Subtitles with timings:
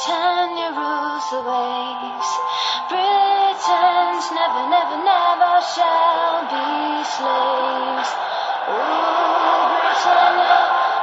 [0.00, 2.30] Britannia rules the waves.
[2.88, 8.10] Britons never, never, never shall be slaves.
[8.70, 10.58] Ooh, Britannia,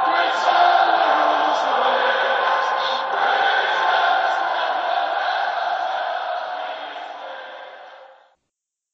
[0.08, 2.68] Britannia rules the waves.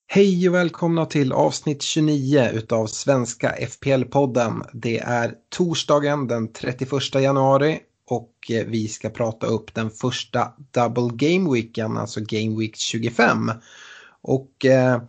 [0.06, 4.64] Hej och välkomna till avsnitt 29 utav Svenska FPL-podden.
[4.72, 11.28] Det är torsdagen den 31 januari och eh, vi ska prata upp den första double
[11.28, 13.52] game weeken, alltså game week 25.
[14.22, 15.02] Och eh,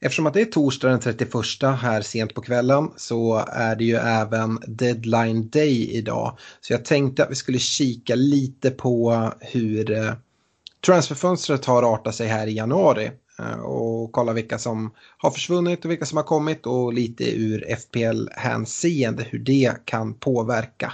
[0.00, 3.96] eftersom att det är torsdag den 31 här sent på kvällen så är det ju
[3.96, 6.38] även deadline day idag.
[6.60, 10.12] Så jag tänkte att vi skulle kika lite på hur eh,
[10.86, 15.90] transferfönstret har artat sig här i januari eh, och kolla vilka som har försvunnit och
[15.90, 20.92] vilka som har kommit och lite ur FPL-hänseende hur det kan påverka.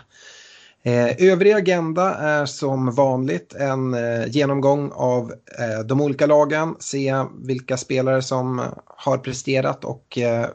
[0.86, 7.24] Eh, övrig agenda är som vanligt en eh, genomgång av eh, de olika lagen, se
[7.38, 10.46] vilka spelare som har presterat och eh,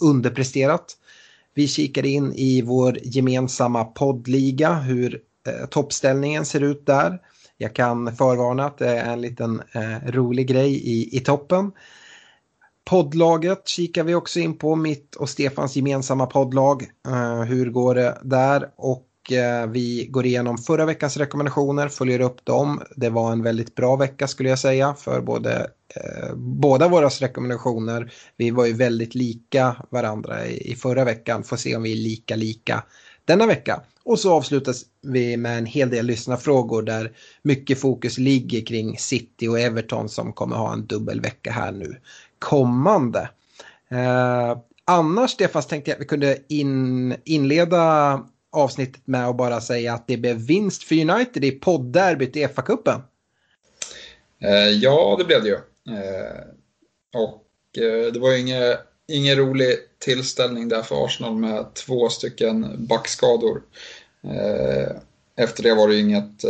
[0.00, 0.84] underpresterat.
[1.54, 7.18] Vi kikar in i vår gemensamma poddliga, hur eh, toppställningen ser ut där.
[7.58, 11.72] Jag kan förvarna att det är en liten eh, rolig grej i, i toppen.
[12.84, 16.84] Poddlaget kikar vi också in på, mitt och Stefans gemensamma poddlag.
[17.46, 18.70] Hur går det där?
[18.76, 22.82] Och Eh, vi går igenom förra veckans rekommendationer, följer upp dem.
[22.96, 28.12] Det var en väldigt bra vecka skulle jag säga för både, eh, båda våra rekommendationer.
[28.36, 31.96] Vi var ju väldigt lika varandra i, i förra veckan, får se om vi är
[31.96, 32.84] lika lika
[33.24, 33.82] denna vecka.
[34.04, 37.12] Och så avslutas vi med en hel del lyssnarfrågor där
[37.42, 41.96] mycket fokus ligger kring City och Everton som kommer ha en dubbel vecka här nu
[42.38, 43.30] kommande.
[43.88, 48.20] Eh, annars Stefan tänkte jag att vi kunde in, inleda
[48.52, 53.02] avsnittet med att bara säga att det blev vinst för United i poddderbyt i FA-cupen.
[54.42, 55.54] Eh, ja, det blev det ju.
[55.96, 56.44] Eh,
[57.14, 58.74] och eh, det var ju ingen,
[59.08, 63.62] ingen rolig tillställning där för Arsenal med två stycken backskador.
[65.36, 66.44] Efter det var det ju inget,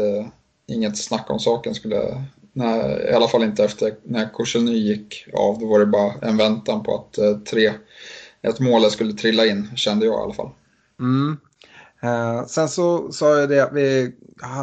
[0.67, 5.59] inget snack om saken, skulle, när, i alla fall inte efter när Koscielny gick av.
[5.59, 7.73] Då var det bara en väntan på att tre,
[8.43, 10.51] ett mål skulle trilla in, kände jag i alla fall.
[11.01, 11.39] Mm.
[12.03, 14.13] Eh, sen så sa jag det att vi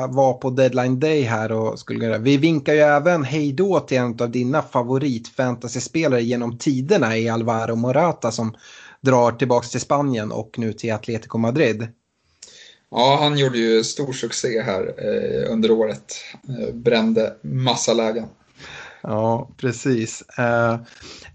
[0.10, 2.18] var på deadline day här och skulle göra.
[2.18, 7.76] Vi vinkar ju även hej då till en av dina favoritfantasyspelare genom tiderna i Alvaro
[7.76, 8.56] Morata som
[9.02, 11.88] drar tillbaka till Spanien och nu till Atletico Madrid.
[12.92, 16.16] Ja, han gjorde ju stor succé här eh, under året.
[16.50, 18.26] Eh, brände massa lägen.
[19.02, 20.24] Ja, precis.
[20.40, 20.80] Uh,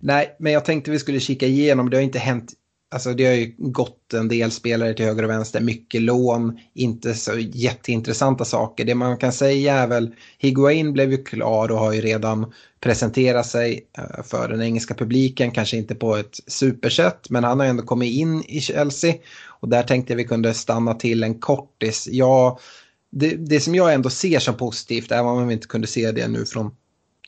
[0.01, 1.91] nej, men jag tänkte vi skulle kika igenom.
[1.91, 2.53] Det har inte hänt.
[2.95, 7.15] Alltså det har ju gått en del spelare till höger och vänster, mycket lån, inte
[7.15, 8.85] så jätteintressanta saker.
[8.85, 13.47] Det man kan säga är väl, Higuain blev ju klar och har ju redan presenterat
[13.47, 17.83] sig eh, för den engelska publiken, kanske inte på ett supersätt, men han har ändå
[17.83, 19.15] kommit in i Chelsea.
[19.47, 22.09] Och där tänkte jag vi kunde stanna till en kortis.
[22.11, 22.59] Ja,
[23.11, 26.29] det, det som jag ändå ser som positivt, även om vi inte kunde se det
[26.29, 26.71] nu från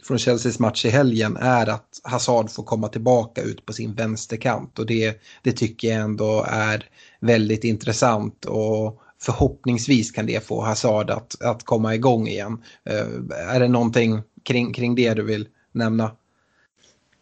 [0.05, 4.79] från Chelseas match i helgen är att Hazard får komma tillbaka ut på sin vänsterkant
[4.79, 6.89] och det, det tycker jag ändå är
[7.21, 12.63] väldigt intressant och förhoppningsvis kan det få Hazard att, att komma igång igen.
[12.91, 16.05] Uh, är det någonting kring, kring det du vill nämna?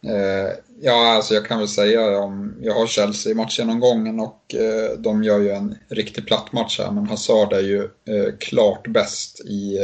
[0.05, 0.51] Uh,
[0.81, 5.23] ja, alltså jag kan väl säga om jag har Chelsea i matchgenomgången och uh, de
[5.23, 7.89] gör ju en riktigt platt match här men Hazard är ju
[8.39, 9.77] klart bäst i,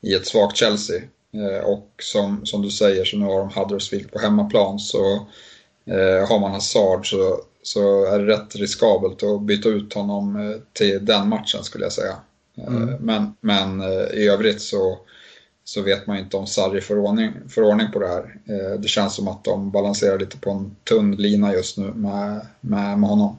[0.00, 1.00] i ett svagt Chelsea.
[1.36, 5.14] Eh, och som, som du säger så nu har de Huddersfield på hemmaplan så
[5.84, 10.56] eh, har man Hazard så, så är det rätt riskabelt att byta ut honom eh,
[10.72, 12.16] till den matchen skulle jag säga.
[12.56, 12.96] Mm.
[13.00, 13.82] Men, men
[14.12, 14.98] i övrigt så
[15.64, 18.36] så vet man ju inte om Sarri får ordning, får ordning på det här.
[18.78, 22.98] Det känns som att de balanserar lite på en tunn lina just nu med, med,
[22.98, 23.36] med honom.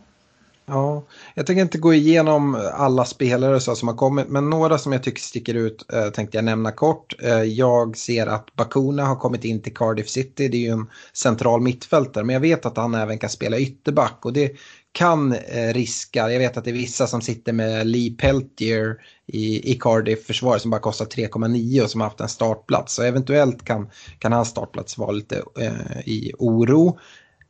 [0.66, 4.92] Ja, jag tänker inte gå igenom alla spelare så som har kommit, men några som
[4.92, 7.16] jag tycker sticker ut eh, tänkte jag nämna kort.
[7.24, 10.90] Eh, jag ser att Bakuna har kommit in till Cardiff City, det är ju en
[11.14, 14.52] central mittfältare, men jag vet att han även kan spela ytterback och det
[14.92, 18.96] kan eh, riska, jag vet att det är vissa som sitter med Lee Peltier
[19.28, 22.94] i, i Cardiff försvar som bara kostar 3,9 och som har haft en startplats.
[22.94, 23.90] Så eventuellt kan,
[24.20, 27.00] kan hans startplats vara lite eh, i oro.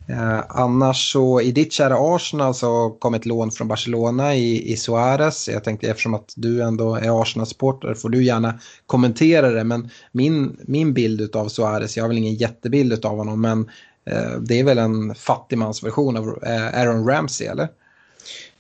[0.08, 4.78] Eh, annars så i ditt kära Arsenal så kom ett lån från Barcelona i, i
[4.78, 5.50] Suarez.
[5.50, 9.64] Jag tänkte eftersom att du ändå är Arsenal-supporter får du gärna kommentera det.
[9.64, 13.70] Men min, min bild av Suarez, jag har väl ingen jättebild av honom men
[14.06, 17.68] eh, det är väl en fattigmansversion av eh, Aaron Ramsey eller?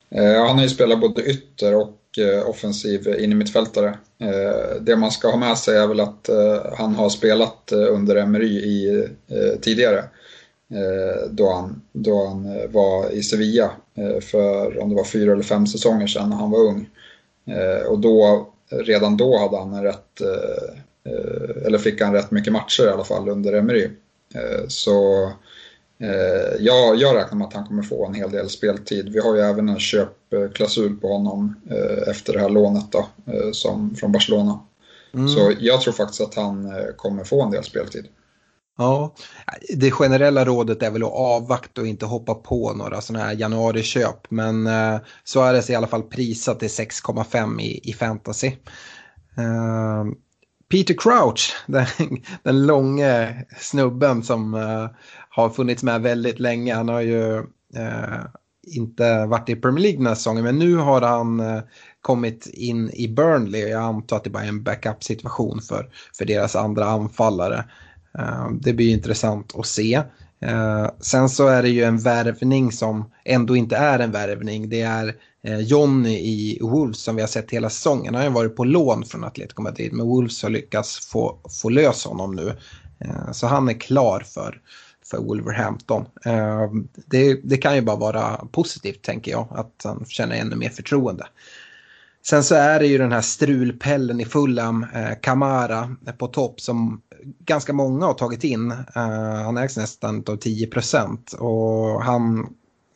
[0.09, 3.97] Eh, han har ju spelat både ytter och eh, offensiv innermittfältare.
[4.19, 7.85] Eh, det man ska ha med sig är väl att eh, han har spelat eh,
[7.89, 10.03] under Emery i, eh, tidigare.
[10.69, 15.31] Eh, då han, då han eh, var i Sevilla eh, för om det var fyra
[15.31, 16.89] eller fem säsonger sedan när han var ung.
[17.87, 20.21] Och då, redan då hade han en rätt,
[21.65, 23.89] eller fick han rätt mycket matcher i alla fall under Emery.
[24.67, 25.31] Så
[26.59, 29.09] ja, jag räknar med att han kommer få en hel del speltid.
[29.09, 31.55] Vi har ju även en köpklausul på honom
[32.07, 33.07] efter det här lånet då,
[33.53, 34.59] som, från Barcelona.
[35.13, 35.27] Mm.
[35.27, 38.07] Så jag tror faktiskt att han kommer få en del speltid.
[38.77, 39.15] Ja,
[39.75, 44.31] det generella rådet är väl att avvakta och inte hoppa på några sådana här januariköp.
[44.31, 48.47] Men eh, så är det i alla fall prisat till 6,5 i, i fantasy.
[49.37, 50.05] Eh,
[50.71, 51.85] Peter Crouch, den,
[52.43, 54.87] den långa snubben som eh,
[55.29, 56.75] har funnits med väldigt länge.
[56.75, 57.37] Han har ju
[57.75, 58.23] eh,
[58.67, 61.61] inte varit i Premier League den här säsongen men nu har han eh,
[62.01, 63.69] kommit in i Burnley.
[63.69, 67.65] Jag antar att det bara är en backup-situation för, för deras andra anfallare.
[68.19, 70.01] Eh, det blir intressant att se.
[70.39, 74.69] Eh, sen så är det ju en värvning som ändå inte är en värvning.
[74.69, 78.13] Det är eh, Johnny i Wolves som vi har sett hela säsongen.
[78.13, 81.69] Han har ju varit på lån från Atletico Madrid men Wolves har lyckats få, få
[81.69, 82.55] lös honom nu.
[83.31, 84.61] Så han är klar för,
[85.05, 86.05] för Wolverhampton.
[87.05, 91.27] Det, det kan ju bara vara positivt tänker jag, att han känner ännu mer förtroende.
[92.25, 96.61] Sen så är det ju den här strulpellen i Fulham, eh, Kamara eh, på topp
[96.61, 97.01] som
[97.45, 98.71] ganska många har tagit in.
[98.71, 102.47] Eh, han ägs nästan av 10 procent och han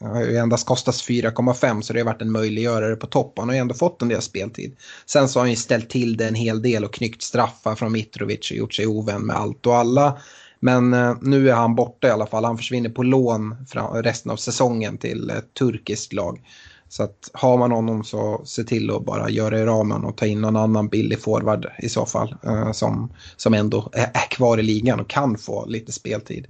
[0.01, 3.33] har ju endast kostat 4,5 så det har varit en möjliggörare på topp.
[3.37, 4.75] Han har ju ändå fått en del speltid.
[5.05, 7.91] Sen så har han ju ställt till det en hel del och knyckt straffar från
[7.91, 10.17] Mitrovic och gjort sig ovän med allt och alla.
[10.59, 12.45] Men eh, nu är han borta i alla fall.
[12.45, 13.55] Han försvinner på lån
[13.93, 16.41] resten av säsongen till ett turkiskt lag.
[16.89, 20.25] Så att har man honom så se till att bara göra i ramen och ta
[20.25, 22.35] in någon annan billig forward i så fall.
[22.43, 26.47] Eh, som, som ändå är, är, kvar i ligan och kan få lite speltid.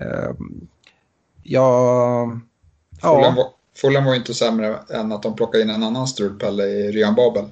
[0.00, 0.30] Eh,
[1.42, 2.40] ja...
[3.00, 3.46] Fulham, var,
[3.76, 7.44] Fulham var inte sämre än att de plockade in en annan strulpelle i Ryan Babel.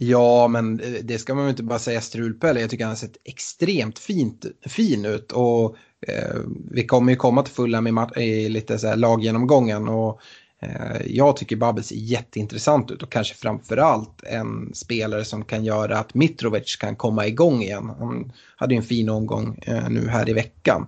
[0.00, 2.60] Ja, men det ska man inte bara säga strulpelle.
[2.60, 5.32] Jag tycker han har sett extremt fint, fin ut.
[5.32, 6.36] Och eh,
[6.70, 9.88] vi kommer ju komma till Fulham i, i lite så här laggenomgången.
[9.88, 15.44] Och Eh, Eh, jag tycker Babel ser jätteintressant ut och kanske framförallt en spelare som
[15.44, 17.92] kan göra att Mitrovic kan komma igång igen.
[17.98, 20.86] Han hade ju en fin omgång eh, nu här i veckan.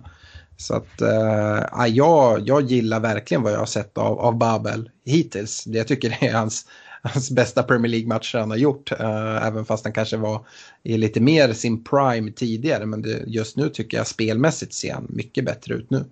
[0.57, 5.67] Så att äh, jag, jag gillar verkligen vad jag har sett av, av Babel hittills.
[5.67, 6.67] Jag tycker det är hans,
[7.01, 8.91] hans bästa Premier League-matcher han har gjort.
[8.91, 10.45] Äh, även fast han kanske var
[10.83, 12.85] i lite mer sin prime tidigare.
[12.85, 16.05] Men det, just nu tycker jag spelmässigt ser han mycket bättre ut nu.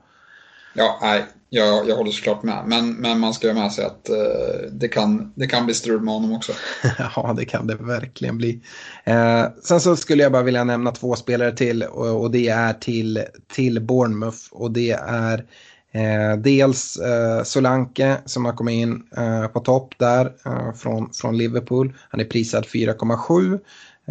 [0.73, 2.63] Ja, nej, jag, jag håller såklart med.
[2.67, 4.15] Men, men man ska ha med sig att eh,
[4.71, 6.53] det, kan, det kan bli strul med honom också.
[7.15, 8.61] ja, det kan det verkligen bli.
[9.03, 12.73] Eh, sen så skulle jag bara vilja nämna två spelare till och, och det är
[12.73, 13.23] till,
[13.53, 14.37] till Bournemouth.
[14.51, 15.45] Och det är
[15.91, 21.37] eh, dels eh, Solanke som har kommit in eh, på topp där eh, från, från
[21.37, 21.93] Liverpool.
[22.09, 23.59] Han är prisad 4,7.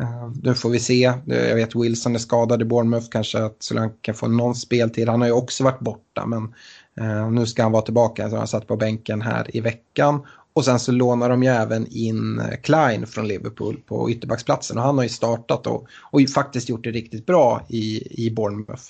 [0.00, 1.12] Eh, nu får vi se.
[1.26, 3.08] Jag vet Wilson är skadad i Bournemouth.
[3.10, 5.08] Kanske att Solanke kan få någon speltid.
[5.08, 6.54] Han har ju också varit borta men
[7.00, 8.30] eh, nu ska han vara tillbaka.
[8.30, 10.20] Så han satt på bänken här i veckan.
[10.52, 14.78] Och sen så lånar de ju även in eh, Klein från Liverpool på ytterbacksplatsen.
[14.78, 18.82] Och han har ju startat och, och faktiskt gjort det riktigt bra i, i Bournemouth.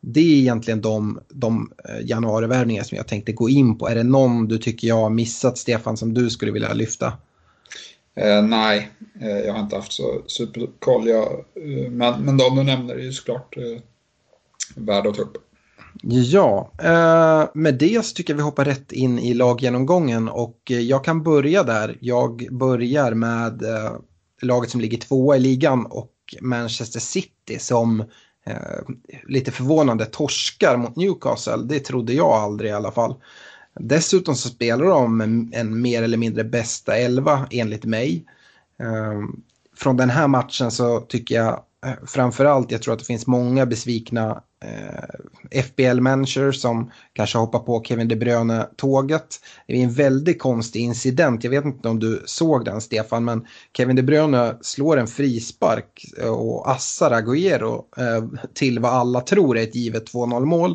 [0.00, 1.72] Det är egentligen de, de
[2.02, 3.88] januarivärvningar som jag tänkte gå in på.
[3.88, 7.12] Är det någon du tycker jag har missat, Stefan, som du skulle vilja lyfta?
[8.16, 11.08] Eh, nej, eh, jag har inte haft så superkoll.
[11.08, 13.80] Jag, eh, men, men de du nämner är ju såklart eh,
[14.74, 15.36] värda att ta upp.
[16.02, 20.80] Ja, eh, med det så tycker jag vi hoppar rätt in i laggenomgången och eh,
[20.80, 21.96] jag kan börja där.
[22.00, 23.92] Jag börjar med eh,
[24.42, 28.00] laget som ligger tvåa i ligan och Manchester City som
[28.46, 28.56] eh,
[29.28, 31.62] lite förvånande torskar mot Newcastle.
[31.64, 33.14] Det trodde jag aldrig i alla fall.
[33.80, 38.24] Dessutom så spelar de en, en mer eller mindre bästa elva enligt mig.
[38.80, 39.22] Eh,
[39.76, 43.66] från den här matchen så tycker jag eh, framförallt, jag tror att det finns många
[43.66, 49.40] besvikna eh, FBL-människor som kanske hoppar på Kevin De Bruyne-tåget.
[49.66, 53.46] Det är en väldigt konstig incident, jag vet inte om du såg den Stefan, men
[53.76, 59.58] Kevin De Bruyne slår en frispark eh, och assar Agüero eh, till vad alla tror
[59.58, 60.74] är ett givet 2-0 mål.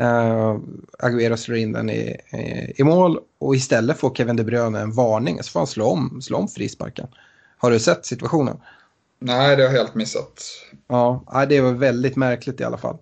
[0.00, 0.58] Uh,
[0.98, 4.92] Agüero slår in den i, i, i, mål och istället får Kevin De Bruyne en
[4.92, 7.06] varning så får han slå om, slå om frisparken.
[7.58, 8.56] Har du sett situationen?
[9.20, 10.42] Nej, det har jag helt missat.
[10.88, 12.98] Ja, det var väldigt märkligt i alla fall.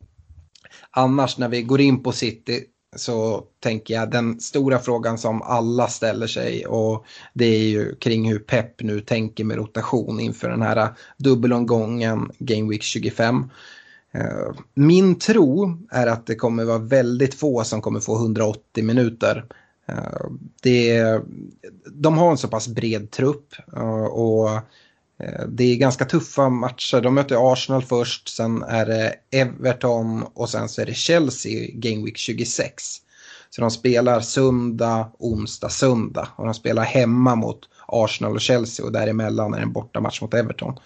[0.91, 2.65] Annars när vi går in på City
[2.97, 8.29] så tänker jag den stora frågan som alla ställer sig och det är ju kring
[8.29, 13.51] hur Pep nu tänker med rotation inför den här dubbelomgången Game Week 25.
[14.17, 19.45] Eh, min tro är att det kommer vara väldigt få som kommer få 180 minuter.
[19.89, 20.27] Eh,
[20.63, 21.03] det,
[21.93, 24.51] de har en så pass bred trupp eh, och
[25.49, 27.01] det är ganska tuffa matcher.
[27.01, 32.05] De möter Arsenal först, sen är det Everton och sen så är det Chelsea Game
[32.05, 32.85] Week 26.
[33.51, 37.59] Så de spelar söndag, onsdag, söndag och de spelar hemma mot
[37.89, 40.79] Arsenal och Chelsea och däremellan är det en bortamatch mot Everton.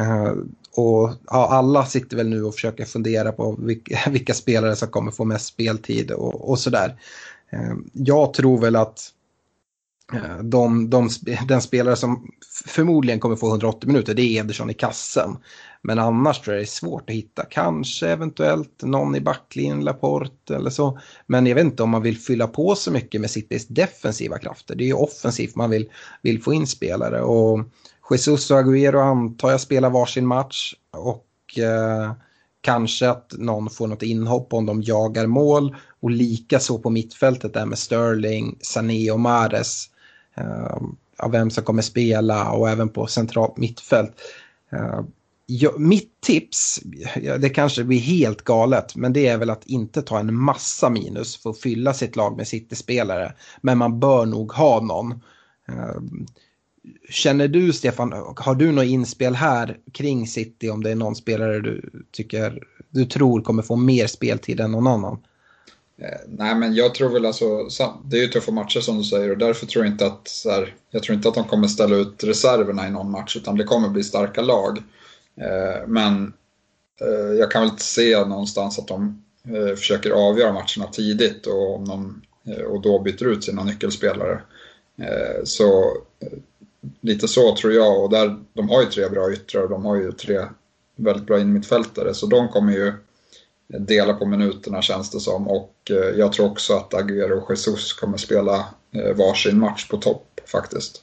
[0.00, 0.32] Eh,
[0.76, 5.10] och ja, alla sitter väl nu och försöker fundera på vilka, vilka spelare som kommer
[5.10, 7.00] få mest speltid och, och sådär.
[7.52, 9.08] Eh, jag tror väl att
[10.12, 11.08] eh, de, de,
[11.48, 12.30] den spelare som
[12.66, 15.36] förmodligen kommer få 180 minuter det är Ederson i kassen.
[15.82, 17.44] Men annars tror jag det är svårt att hitta.
[17.44, 20.98] Kanske eventuellt någon i backlinjen, Laporte eller så.
[21.26, 24.74] Men jag vet inte om man vill fylla på så mycket med Citys defensiva krafter.
[24.74, 25.88] Det är ju offensivt man vill,
[26.22, 27.22] vill få in spelare.
[27.22, 27.60] Och
[28.10, 30.74] Jesus och Agüero antar jag spelar varsin match.
[30.90, 32.12] Och eh,
[32.60, 35.76] kanske att någon får något inhopp om de jagar mål.
[36.00, 39.86] Och lika så på mittfältet där med Sterling, Sané och Mares.
[40.34, 40.76] Eh,
[41.18, 44.12] av vem som kommer spela och även på centralt mittfält.
[44.72, 45.00] Eh,
[45.46, 46.80] ja, mitt tips,
[47.38, 51.36] det kanske blir helt galet, men det är väl att inte ta en massa minus
[51.36, 53.32] för att fylla sitt lag med City-spelare.
[53.60, 55.12] Men man bör nog ha någon.
[55.68, 56.00] Eh,
[57.08, 61.60] Känner du, Stefan, har du något inspel här kring City om det är någon spelare
[61.60, 65.18] du tycker du tror kommer få mer speltid än någon annan?
[65.98, 67.68] Eh, nej, men jag tror väl alltså,
[68.04, 70.50] det är ju tuffa matcher som du säger och därför tror jag inte att, så
[70.50, 73.64] här, jag tror inte att de kommer ställa ut reserverna i någon match utan det
[73.64, 74.78] kommer bli starka lag.
[75.36, 76.32] Eh, men
[77.00, 79.24] eh, jag kan väl inte se någonstans att de
[79.76, 82.22] försöker avgöra matcherna tidigt och, om de,
[82.66, 84.40] och då byter ut sina nyckelspelare.
[85.44, 85.96] Så
[87.00, 89.96] lite så tror jag och där, de har ju tre bra yttrar och de har
[89.96, 90.46] ju tre
[90.96, 92.92] väldigt bra innermittfältare så de kommer ju
[93.78, 97.92] dela på minuterna känns det som och eh, jag tror också att Agüero och Jesus
[97.92, 101.02] kommer spela eh, varsin match på topp faktiskt.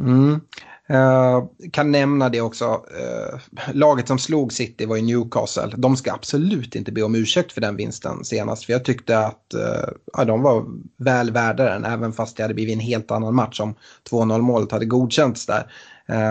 [0.00, 0.40] Mm.
[0.88, 3.38] Eh, kan nämna det också, eh,
[3.74, 5.70] laget som slog City var ju Newcastle.
[5.76, 8.64] De ska absolut inte be om ursäkt för den vinsten senast.
[8.64, 10.64] För jag tyckte att eh, ja, de var
[10.98, 13.74] väl värda den, även fast det hade blivit en helt annan match om
[14.10, 15.72] 2-0 målet hade godkänts där.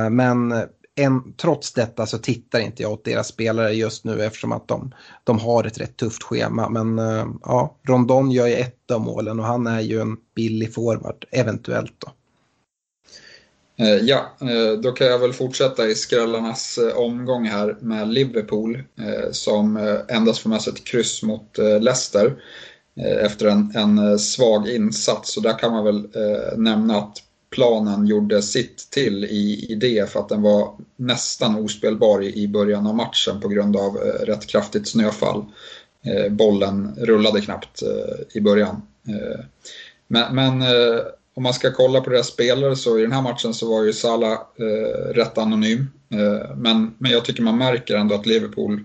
[0.09, 0.53] men
[0.95, 4.91] en, trots detta så tittar inte jag åt deras spelare just nu eftersom att de,
[5.23, 6.69] de har ett rätt tufft schema.
[6.69, 6.97] Men
[7.41, 11.93] ja, Rondon gör ju ett av målen och han är ju en billig forward, eventuellt
[11.97, 12.11] då.
[13.81, 18.83] Eh, ja, eh, då kan jag väl fortsätta i skrällarnas eh, omgång här med Liverpool
[19.31, 22.43] som endast får med sig ett kryss mot Leicester
[23.21, 25.33] efter en, en svag insats.
[25.33, 26.07] Så där kan man väl
[26.57, 27.17] nämna att
[27.49, 32.47] planen gjorde sitt till i, i det för att den var nästan ospelbar i, i
[32.47, 35.45] början av matchen på grund av rätt kraftigt snöfall.
[36.29, 37.83] Bollen rullade knappt
[38.33, 38.81] i början.
[40.07, 40.63] Men, men
[41.35, 43.93] om man ska kolla på deras spelare så i den här matchen så var ju
[43.93, 45.87] Salah eh, rätt anonym.
[46.13, 48.79] Eh, men, men jag tycker man märker ändå att Liverpool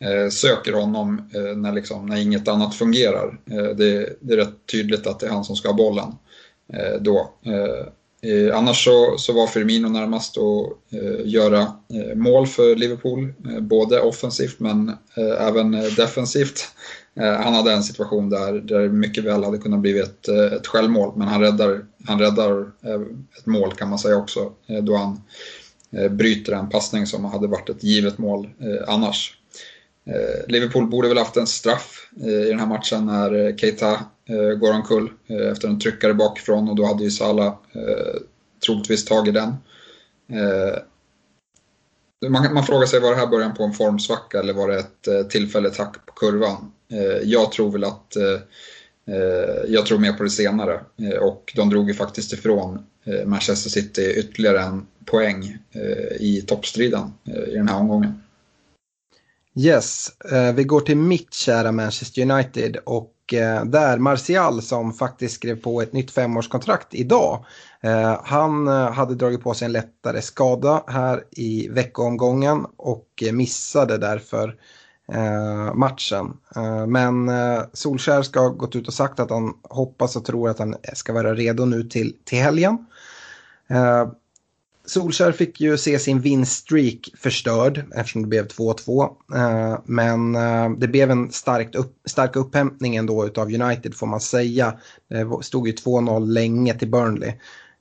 [0.00, 3.38] eh, söker honom eh, när, liksom, när inget annat fungerar.
[3.50, 6.12] Eh, det, det, är rätt tydligt att det är han som ska ha bollen
[6.72, 7.30] eh, då.
[7.42, 11.66] Eh, eh, annars så, så var Firmino närmast att eh, göra
[12.14, 14.96] mål för Liverpool, både offensivt men
[15.38, 16.68] även defensivt.
[17.14, 20.66] Eh, han hade en situation där, där mycket väl hade kunnat bli ett, eh, ett
[20.66, 23.00] självmål, men han räddar, han räddar eh,
[23.38, 24.52] ett mål kan man säga också,
[24.82, 25.20] då han
[26.10, 28.48] bryter en passning som hade varit ett givet mål
[28.86, 29.36] annars.
[30.48, 34.00] Liverpool borde väl haft en straff i den här matchen när Keita
[34.60, 35.10] går omkull
[35.52, 37.54] efter en tryckare bakifrån och då hade ju Salah
[38.66, 39.54] troligtvis tagit den
[42.28, 45.08] man, man, frågar sig, var det här början på en formsvacka eller var det ett
[45.08, 46.72] eh, tillfälligt hack på kurvan?
[46.92, 48.40] Eh, jag tror väl att eh,
[49.14, 53.26] eh, jag tror mer på det senare eh, och de drog ju faktiskt ifrån eh,
[53.26, 58.22] Manchester City ytterligare en poäng eh, i toppstriden eh, i den här omgången.
[59.54, 60.08] Yes,
[60.54, 63.14] vi går till mitt kära Manchester United och
[63.64, 67.44] där Martial som faktiskt skrev på ett nytt femårskontrakt idag
[67.82, 73.98] Eh, han eh, hade dragit på sig en lättare skada här i veckoomgången och missade
[73.98, 74.56] därför
[75.12, 76.36] eh, matchen.
[76.88, 77.30] men
[77.72, 81.12] Solskär ska ha gått ut och sagt att han hoppas och tror att han ska
[81.12, 82.86] vara redo nu till, till helgen.
[84.86, 89.82] Solskär fick ju se sin vinststreak förstörd eftersom det blev 2-2.
[89.84, 90.32] Men
[90.78, 94.78] det blev en stark, upp, stark upphämtning ändå utav United får man säga.
[95.08, 97.32] Det stod ju 2-0 länge till Burnley.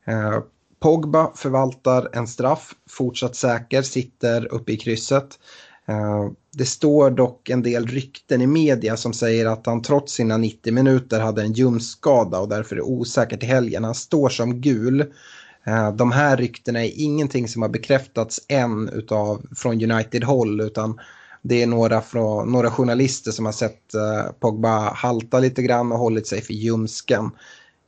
[0.05, 0.39] Eh,
[0.79, 5.39] Pogba förvaltar en straff, fortsatt säker, sitter uppe i krysset.
[5.87, 10.37] Eh, det står dock en del rykten i media som säger att han trots sina
[10.37, 13.83] 90 minuter hade en ljumskada och därför är osäker till helgen.
[13.83, 15.01] Han står som gul.
[15.63, 20.99] Eh, de här ryktena är ingenting som har bekräftats än utav, från United-håll utan
[21.41, 23.81] det är några, från, några journalister som har sett
[24.39, 27.31] Pogba halta lite grann och hållit sig för ljumsken.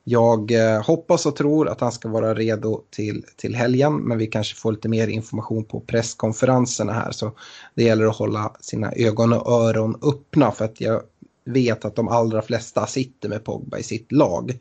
[0.04, 4.26] Jag eh, hoppas och tror att han ska vara redo till, till helgen men vi
[4.26, 7.32] kanske får lite mer information på presskonferenserna här så
[7.74, 11.02] det gäller att hålla sina ögon och öron öppna för att jag
[11.44, 14.58] vet att de allra flesta sitter med Pogba i sitt lag.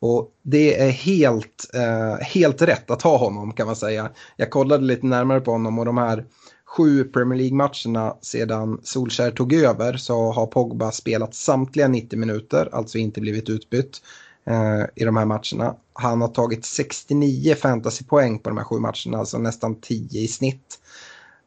[0.00, 4.10] Och det är helt, eh, helt rätt att ha honom kan man säga.
[4.36, 6.24] Jag kollade lite närmare på honom och de här
[6.64, 12.98] sju Premier League-matcherna sedan Solskär tog över så har Pogba spelat samtliga 90 minuter, alltså
[12.98, 14.00] inte blivit utbytt
[14.44, 15.76] Eh, i de här matcherna.
[15.92, 20.78] Han har tagit 69 fantasypoäng på de här sju matcherna, alltså nästan 10 i snitt.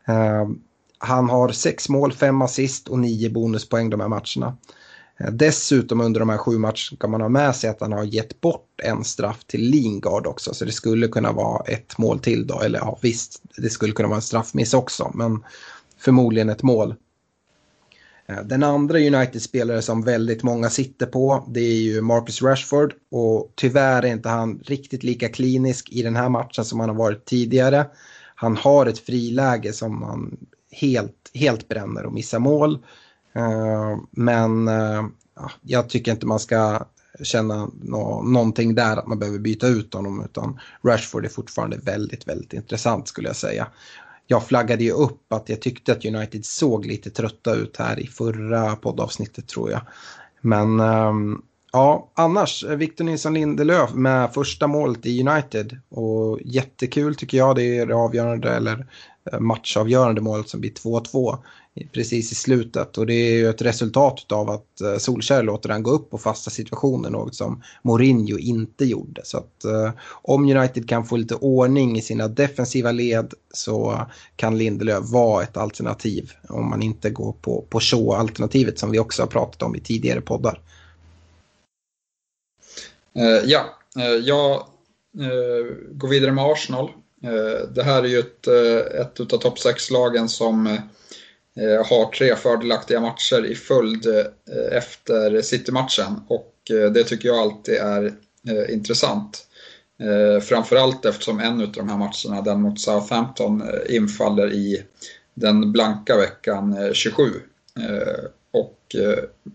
[0.07, 0.49] Eh,
[0.97, 4.57] han har sex mål, fem assist och nio bonuspoäng de här matcherna.
[5.17, 8.03] Eh, dessutom under de här sju matcherna kan man ha med sig att han har
[8.03, 10.53] gett bort en straff till Lingard också.
[10.53, 12.61] Så det skulle kunna vara ett mål till då.
[12.61, 15.11] Eller ja visst, det skulle kunna vara en straffmiss också.
[15.13, 15.43] Men
[15.97, 16.95] förmodligen ett mål.
[18.27, 23.51] Eh, den andra United-spelare som väldigt många sitter på det är ju Marcus Rashford och
[23.55, 27.25] tyvärr är inte han riktigt lika klinisk i den här matchen som han har varit
[27.25, 27.85] tidigare.
[28.35, 30.37] Han har ett friläge som han
[30.71, 32.79] helt, helt bränner och missar mål.
[33.35, 35.03] Eh, men eh,
[35.61, 36.85] jag tycker inte man ska
[37.23, 37.69] känna
[38.23, 43.07] någonting där att man behöver byta ut honom utan Rashford är fortfarande väldigt, väldigt intressant
[43.07, 43.67] skulle jag säga
[44.27, 48.07] jag flaggade ju upp att jag tyckte att United såg lite trötta ut här i
[48.07, 49.81] förra poddavsnittet tror jag.
[50.41, 57.15] Men ehm, ja, annars eh, Victor Nilsson Lindelöf med första målet i United och jättekul
[57.15, 57.55] tycker jag.
[57.55, 58.87] Det är det avgörande eller
[59.31, 61.37] Eh, matchavgörande målet som blir 2-2
[61.91, 62.97] precis i slutet.
[62.97, 66.17] Och det är ju ett resultat av att eh, Solskjaer låter den gå upp på
[66.17, 69.21] fasta situationer, något som Mourinho inte gjorde.
[69.23, 74.57] Så att eh, om United kan få lite ordning i sina defensiva led så kan
[74.57, 79.27] Lindelöf vara ett alternativ om man inte går på, på Shaw-alternativet som vi också har
[79.27, 80.59] pratat om i tidigare poddar.
[83.17, 83.65] Uh, ja,
[83.97, 84.51] uh, jag
[85.19, 86.89] uh, går vidare med Arsenal.
[87.23, 92.35] Eh, det här är ju ett, eh, ett av topp 6-lagen som eh, har tre
[92.35, 94.07] fördelaktiga matcher i följd
[94.71, 96.49] efter City-matchen och
[96.93, 98.13] det tycker jag alltid är
[98.69, 99.47] intressant.
[100.41, 104.83] Framförallt eftersom en av de här matcherna, den mot Southampton, infaller i
[105.33, 107.23] den blanka veckan 27
[108.51, 108.95] och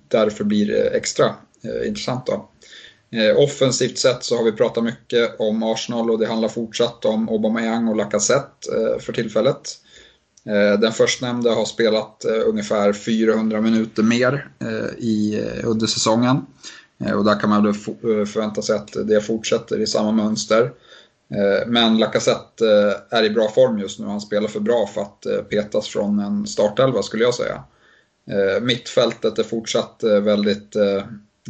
[0.08, 1.34] därför blir det extra
[1.84, 2.26] intressant.
[2.26, 2.48] Då.
[3.10, 7.28] Eh, offensivt sett så har vi pratat mycket om Arsenal och det handlar fortsatt om
[7.28, 9.76] Aubameyang och Lacazette eh, för tillfället.
[10.46, 14.48] Eh, den förstnämnda har spelat ungefär 400 minuter mer
[14.98, 16.46] i, under säsongen.
[17.14, 17.74] Och där kan man väl
[18.26, 20.72] förvänta sig att det fortsätter i samma mönster.
[21.66, 22.66] Men Lacazette
[23.10, 24.06] är i bra form just nu.
[24.06, 27.62] Han spelar för bra för att petas från en startelva skulle jag säga.
[28.62, 30.76] Mittfältet är fortsatt väldigt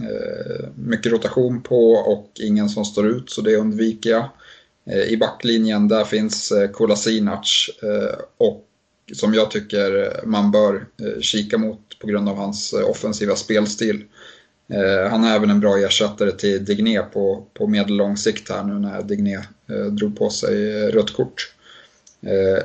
[0.02, 4.28] Eh, mycket rotation på och ingen som står ut så det undviker jag.
[4.86, 7.70] Eh, I backlinjen där finns eh, Kolasinac
[8.38, 8.64] och
[9.12, 10.86] som jag tycker man bör
[11.20, 14.04] kika mot på grund av hans offensiva spelstil.
[15.10, 19.02] Han är även en bra ersättare till Digné på, på medellång sikt här nu när
[19.02, 19.38] Digné
[19.90, 21.52] drog på sig rött kort.
[22.20, 22.62] Eh,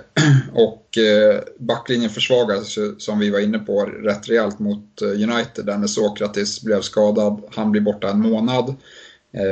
[0.54, 5.78] och eh, backlinjen försvagades som vi var inne på rätt rejält mot eh, United där
[5.78, 7.44] när Sokratis blev skadad.
[7.56, 8.76] Han blir borta en månad.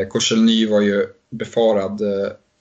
[0.10, 2.02] Korselny var ju befarad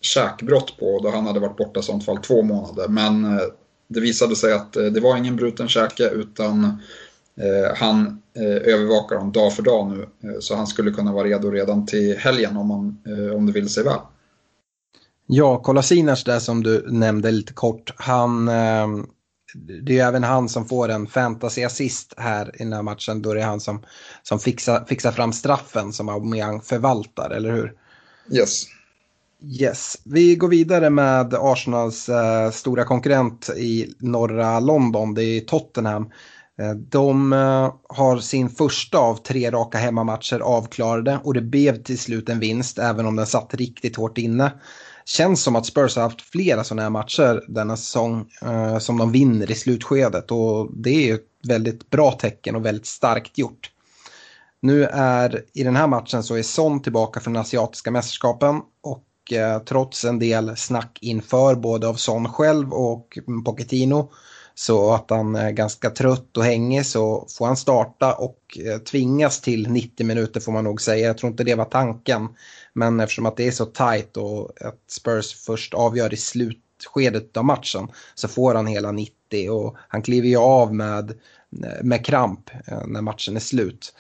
[0.00, 2.88] käkbrott på då han hade varit borta i sånt fall två månader.
[2.88, 3.40] Men
[3.88, 6.78] det visade sig att det var ingen bruten käke utan
[7.76, 8.22] han
[8.64, 10.06] övervakar dem dag för dag nu.
[10.40, 13.02] Så han skulle kunna vara redo redan till helgen om, man,
[13.34, 14.00] om det vill sig väl.
[15.32, 17.94] Ja, Kolasinac där som du nämnde lite kort.
[17.96, 18.46] Han,
[19.82, 23.22] det är även han som får en fantasy-assist här i den här matchen.
[23.22, 23.82] Då det är han som,
[24.22, 27.72] som fixar, fixar fram straffen som Aubameyang förvaltar, eller hur?
[28.30, 28.64] Yes.
[29.42, 36.10] Yes, vi går vidare med Arsenals eh, stora konkurrent i norra London, det är Tottenham.
[36.60, 41.98] Eh, de eh, har sin första av tre raka hemmamatcher avklarade och det blev till
[41.98, 44.52] slut en vinst även om den satt riktigt hårt inne
[45.04, 49.12] känns som att Spurs har haft flera sådana här matcher denna säsong eh, som de
[49.12, 53.70] vinner i slutskedet och det är ett väldigt bra tecken och väldigt starkt gjort.
[54.62, 59.58] Nu är i den här matchen så är Son tillbaka från asiatiska mästerskapen och eh,
[59.58, 64.10] trots en del snack inför både av Son själv och Pochettino
[64.54, 69.40] så att han är ganska trött och hängig så får han starta och eh, tvingas
[69.40, 71.06] till 90 minuter får man nog säga.
[71.06, 72.28] Jag tror inte det var tanken.
[72.80, 77.44] Men eftersom att det är så tajt och att Spurs först avgör i slutskedet av
[77.44, 81.10] matchen så får han hela 90 och han kliver ju av med,
[81.64, 83.94] eh, med kramp eh, när matchen är slut.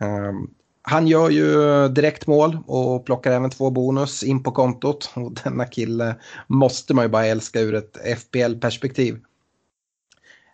[0.00, 0.50] Ehm,
[0.82, 5.10] han gör ju direkt mål och plockar även två bonus in på kontot.
[5.14, 6.14] Och denna kille
[6.46, 9.20] måste man ju bara älska ur ett FPL-perspektiv.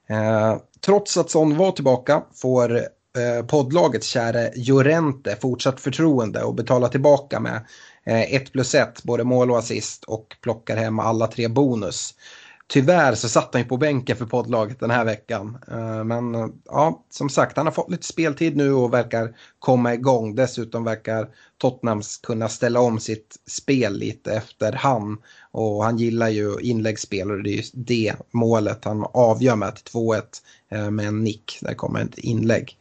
[0.08, 2.80] Eh, trots att Son var tillbaka får
[3.18, 7.64] eh, poddlagets käre Jorente fortsatt förtroende och betala tillbaka med
[8.04, 12.14] 1 eh, plus 1, både mål och assist och plockar hem alla tre bonus.
[12.72, 15.58] Tyvärr så satt han ju på bänken för poddlaget den här veckan.
[15.70, 19.94] Eh, men eh, ja, som sagt, han har fått lite speltid nu och verkar komma
[19.94, 20.34] igång.
[20.34, 21.28] Dessutom verkar
[21.58, 25.18] Tottenham kunna ställa om sitt spel lite efter han.
[25.50, 29.84] Och han gillar ju inläggsspel och det är just det målet han avgör med till
[29.84, 30.22] 2-1
[30.70, 31.58] eh, med en nick.
[31.60, 32.78] Där kommer ett inlägg.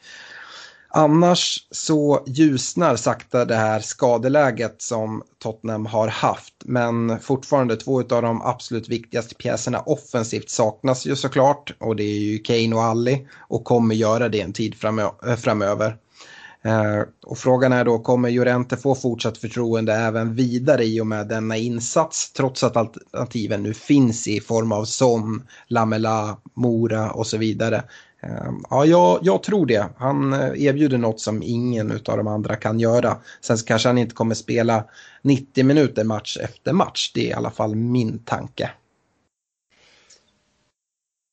[0.92, 6.54] Annars så ljusnar sakta det här skadeläget som Tottenham har haft.
[6.66, 11.74] Men fortfarande två av de absolut viktigaste pjäserna offensivt saknas ju såklart.
[11.80, 14.76] Och det är ju Kane och Ali och kommer göra det en tid
[15.28, 15.98] eh, framöver.
[16.62, 21.28] Eh, och frågan är då, kommer Jorente få fortsatt förtroende även vidare i och med
[21.28, 22.34] denna insats?
[22.34, 27.84] Trots att alternativen nu finns i form av Son, Lamela, Mora och så vidare.
[28.22, 29.90] Ehm, ja, jag, jag, tror det.
[29.98, 33.18] Han eh, erbjuder något som ingen av de andra kan göra.
[33.42, 34.84] Sen kanske han inte kommer spela
[35.22, 37.12] 90 minuter match efter match.
[37.14, 38.72] Det är i alla fall min tanke.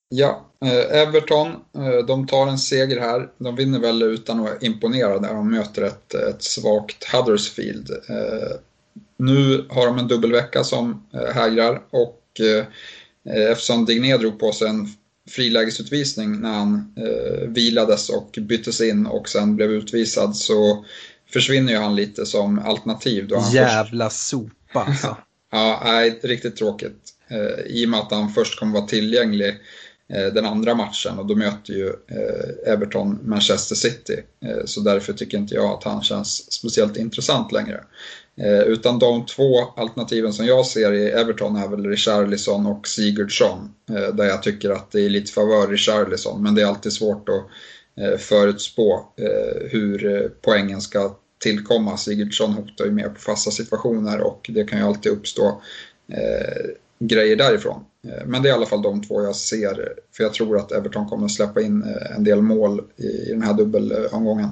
[0.08, 3.28] Ja, eh, Everton, eh, de tar en seger här.
[3.38, 7.90] De vinner väl utan att imponera när de möter ett, ett svagt Huddersfield.
[9.18, 12.22] Nu har de en dubbelvecka som hägrar och
[13.24, 14.88] eftersom Digné drog på sig en
[15.30, 20.84] frilägesutvisning när han eh, vilades och byttes in och sen blev utvisad så
[21.32, 23.28] försvinner ju han lite som alternativ.
[23.28, 24.28] Då han Jävla först...
[24.28, 25.16] sopa alltså.
[25.52, 27.12] ja, nej, riktigt tråkigt.
[27.28, 29.48] Eh, I och med att han först kommer vara tillgänglig
[30.12, 34.22] eh, den andra matchen och då möter ju eh, Everton Manchester City.
[34.44, 37.84] Eh, så därför tycker inte jag att han känns speciellt intressant längre.
[38.40, 43.74] Eh, utan de två alternativen som jag ser i Everton är väl Richarlison och Sigurdsson.
[43.90, 47.28] Eh, där jag tycker att det är lite favör Richarlison, men det är alltid svårt
[47.28, 47.44] att
[48.04, 51.96] eh, förutspå eh, hur eh, poängen ska tillkomma.
[51.96, 55.62] Sigurdsson hotar ju mer på fasta situationer och det kan ju alltid uppstå
[56.12, 56.66] eh,
[56.98, 57.84] grejer därifrån.
[58.26, 61.08] Men det är i alla fall de två jag ser, för jag tror att Everton
[61.08, 61.84] kommer släppa in
[62.16, 64.48] en del mål i den här dubbelomgången.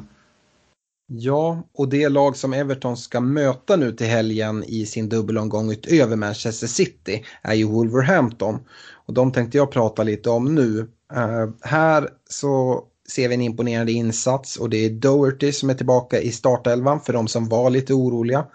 [1.06, 6.16] Ja, och det lag som Everton ska möta nu till helgen i sin dubbelomgång utöver
[6.16, 8.58] Manchester City är ju Wolverhampton.
[9.06, 10.78] Och de tänkte jag prata lite om nu.
[11.16, 16.20] Uh, här så ser vi en imponerande insats och det är Doherty som är tillbaka
[16.20, 18.46] i startelvan för de som var lite oroliga.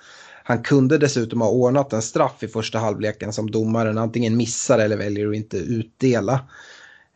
[0.44, 4.98] Han kunde dessutom ha ordnat en straff i första halvleken som domaren antingen missar eller
[4.98, 6.40] väljer att inte utdela.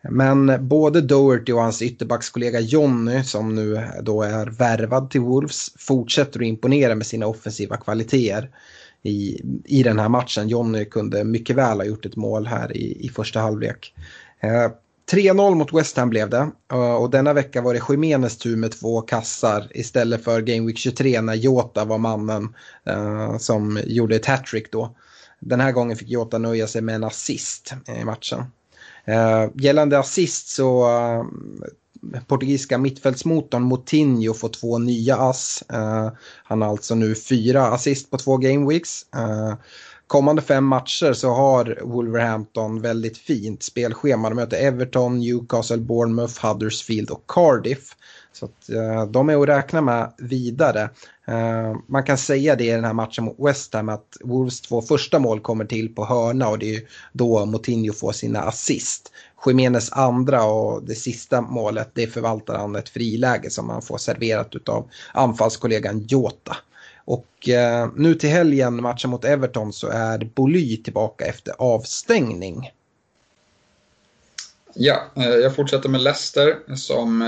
[0.09, 6.39] Men både Doherty och hans ytterbackskollega Jonny som nu då är värvad till Wolves fortsätter
[6.39, 8.49] att imponera med sina offensiva kvaliteter
[9.03, 10.49] i, i den här matchen.
[10.49, 13.93] Jonny kunde mycket väl ha gjort ett mål här i, i första halvlek.
[14.39, 14.71] Eh,
[15.11, 18.71] 3-0 mot West Ham blev det eh, och denna vecka var det Jiménez tur med
[18.71, 24.25] två kassar istället för Game Week 23 när Jota var mannen eh, som gjorde ett
[24.25, 24.95] hattrick då.
[25.39, 28.43] Den här gången fick Jota nöja sig med en assist i matchen.
[29.05, 31.23] Eh, gällande assist så eh,
[32.27, 35.63] portugisiska mittfältsmotorn Moutinho får två nya ass.
[35.73, 36.09] Uh,
[36.43, 39.05] han har alltså nu fyra assist på två gameweeks.
[39.15, 39.55] Uh,
[40.07, 44.29] kommande fem matcher så har Wolverhampton väldigt fint spelschema.
[44.29, 47.95] De möter Everton, Newcastle, Bournemouth, Huddersfield och Cardiff.
[48.34, 50.89] Så att, eh, de är att räkna med vidare.
[51.26, 54.82] Eh, man kan säga det i den här matchen mot West Ham att Wolves två
[54.82, 59.12] första mål kommer till på hörna och det är då Moutinho får sina assist.
[59.46, 64.69] Jiménez andra och det sista målet det förvaltar han ett friläge som han får serverat
[64.69, 66.58] av anfallskollegan Jota.
[67.06, 72.72] Och eh, nu till helgen, matchen mot Everton, så är Boly tillbaka efter avstängning.
[74.74, 77.28] Ja, eh, jag fortsätter med Leicester som eh,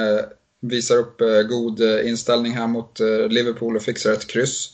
[0.67, 4.71] visar upp eh, god eh, inställning här mot eh, Liverpool och fixar ett kryss.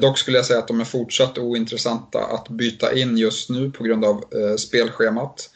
[0.00, 3.84] Dock skulle jag säga att de är fortsatt ointressanta att byta in just nu på
[3.84, 4.24] grund av
[4.56, 5.50] spelschemat.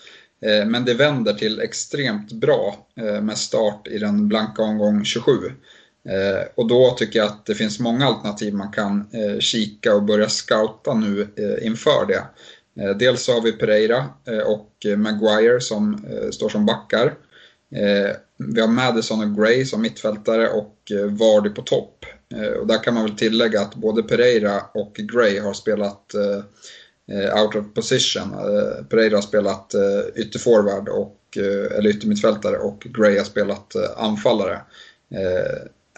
[0.66, 2.86] Men det vänder till extremt bra
[3.22, 5.30] med start i den blanka omgång 27.
[6.54, 10.94] Och då tycker jag att det finns många alternativ man kan kika och börja scouta
[10.94, 11.28] nu
[11.62, 12.24] inför det.
[12.94, 14.04] Dels så har vi Pereira
[14.46, 17.14] och Maguire som står som backar.
[17.74, 22.04] Eh, vi har Madison och Gray som mittfältare och eh, Vardy på topp.
[22.34, 26.14] Eh, och där kan man väl tillägga att både Pereira och Gray har spelat
[27.42, 28.30] out of position.
[28.88, 29.74] Pereira har spelat
[30.14, 31.38] ytterforward och,
[31.76, 34.60] eller yttermittfältare och Gray har spelat anfallare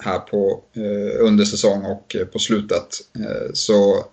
[0.00, 2.88] här på, eh, under säsong och på slutet.
[3.18, 4.04] Eh, så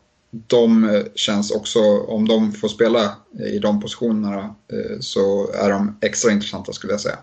[0.47, 4.55] de känns också, om de får spela i de positionerna
[4.99, 7.19] så är de extra intressanta skulle jag säga.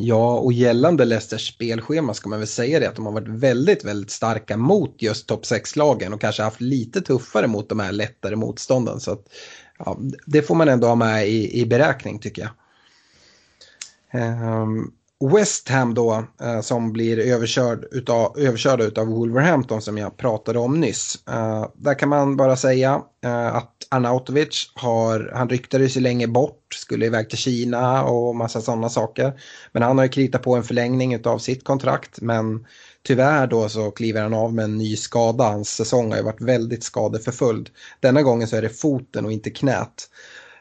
[0.00, 3.84] Ja, och gällande Leicesters spelschema ska man väl säga det att de har varit väldigt,
[3.84, 8.36] väldigt starka mot just topp 6-lagen och kanske haft lite tuffare mot de här lättare
[8.36, 9.00] motstånden.
[9.00, 9.26] Så att,
[9.78, 12.52] ja, det får man ändå ha med i, i beräkning tycker jag.
[14.62, 20.58] Um, West Ham då eh, som blir överkörd utav, överkörda utav Wolverhampton som jag pratade
[20.58, 21.18] om nyss.
[21.28, 26.74] Eh, där kan man bara säga eh, att Arnautovic har, han ryktades ju länge bort,
[26.74, 29.40] skulle iväg till Kina och massa sådana saker.
[29.72, 32.66] Men han har ju kritat på en förlängning utav sitt kontrakt men
[33.02, 35.44] tyvärr då så kliver han av med en ny skada.
[35.44, 37.70] Hans säsong har ju varit väldigt skadeförföljd.
[38.00, 40.08] Denna gången så är det foten och inte knät.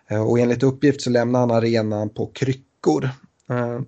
[0.09, 3.09] Eh, och enligt uppgift så lämnar han arenan på kryckor.
[3.49, 3.79] Eh,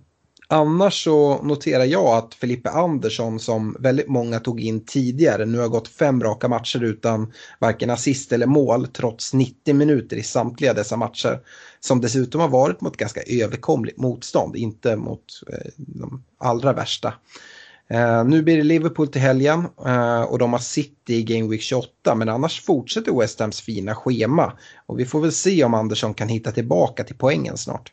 [0.52, 5.68] Annars så noterar jag att Felipe Andersson som väldigt många tog in tidigare nu har
[5.68, 10.98] gått fem raka matcher utan varken assist eller mål trots 90 minuter i samtliga dessa
[10.98, 11.40] matcher.
[11.80, 17.14] Som dessutom har varit mot ganska överkomligt motstånd, inte mot eh, de allra värsta.
[17.94, 21.62] Uh, nu blir det Liverpool till helgen uh, och de har City i Game Week
[21.62, 24.54] 28 men annars fortsätter West Hams fina schema.
[24.86, 27.92] Och vi får väl se om Andersson kan hitta tillbaka till poängen snart.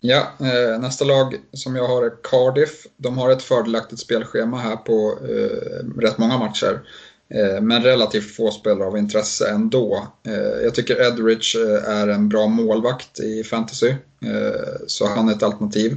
[0.00, 2.86] Ja, eh, nästa lag som jag har är Cardiff.
[2.96, 6.80] De har ett fördelaktigt spelschema här på eh, rätt många matcher.
[7.34, 10.06] Eh, men relativt få spelare av intresse ändå.
[10.26, 13.88] Eh, jag tycker Edridge eh, är en bra målvakt i fantasy.
[14.24, 15.96] Eh, så han är ett alternativ.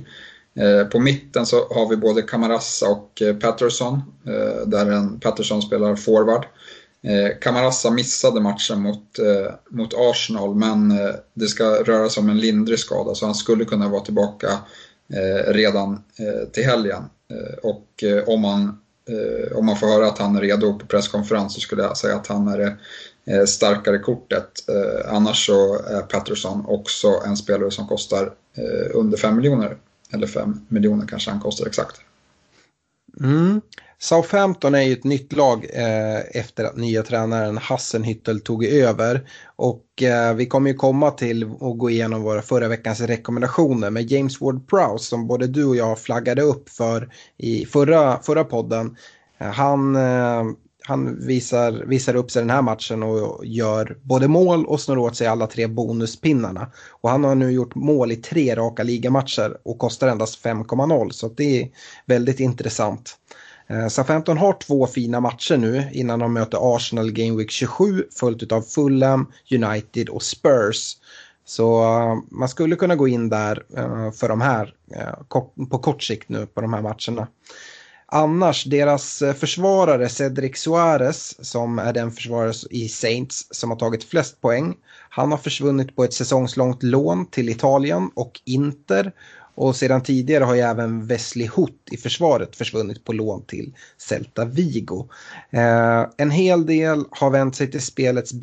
[0.56, 4.02] Eh, på mitten så har vi både Camarassa och eh, Patterson.
[4.28, 6.46] Eh, där en Patterson spelar forward.
[7.04, 12.40] Eh, missade matchen mot, eh, mot Arsenal men eh, det ska röra sig om en
[12.40, 14.48] lindrig skada så han skulle kunna vara tillbaka
[15.14, 17.04] eh, redan eh, till helgen.
[17.32, 20.86] Eh, och eh, om, man, eh, om man får höra att han är redo på
[20.86, 22.78] presskonferens så skulle jag säga att han är det
[23.48, 24.50] starkare kortet.
[25.06, 28.34] annars så är Patterson också en spelare som kostar
[28.94, 29.78] under 5 miljoner.
[30.14, 32.02] Eller 5 miljoner kanske han kostar exakt.
[33.20, 33.62] Mm.
[34.04, 39.30] Southampton är ju ett nytt lag eh, efter att nya tränaren Hassenhüttel tog över.
[39.56, 44.12] Och eh, vi kommer ju komma till och gå igenom våra förra veckans rekommendationer med
[44.12, 48.98] James Ward-Prowse som både du och jag flaggade upp för i förra, förra podden.
[49.38, 50.44] Eh, han, eh,
[50.86, 55.16] han visar, visar upp sig den här matchen och gör både mål och snor åt
[55.16, 56.72] sig alla tre bonuspinnarna.
[57.02, 61.28] Och han har nu gjort mål i tre raka ligamatcher och kostar endast 5,0 så
[61.28, 61.70] det är
[62.06, 63.18] väldigt intressant.
[63.68, 68.52] Eh, Southampton har två fina matcher nu innan de möter Arsenal Game Week 27 följt
[68.52, 70.98] av Fulham, United och Spurs.
[71.46, 76.04] Så eh, man skulle kunna gå in där eh, för de här eh, på kort
[76.04, 77.28] sikt nu på de här matcherna.
[78.06, 84.42] Annars, deras försvarare Cedric Suarez som är den försvarare i Saints som har tagit flest
[84.42, 84.76] poäng.
[85.10, 89.12] Han har försvunnit på ett säsongslångt lån till Italien och Inter
[89.56, 94.46] och sedan tidigare har ju även Wesley Hoot i försvaret försvunnit på lån till Celta
[94.46, 95.10] Vigo.
[95.50, 98.34] Eh, en hel del har vänt sig till spelets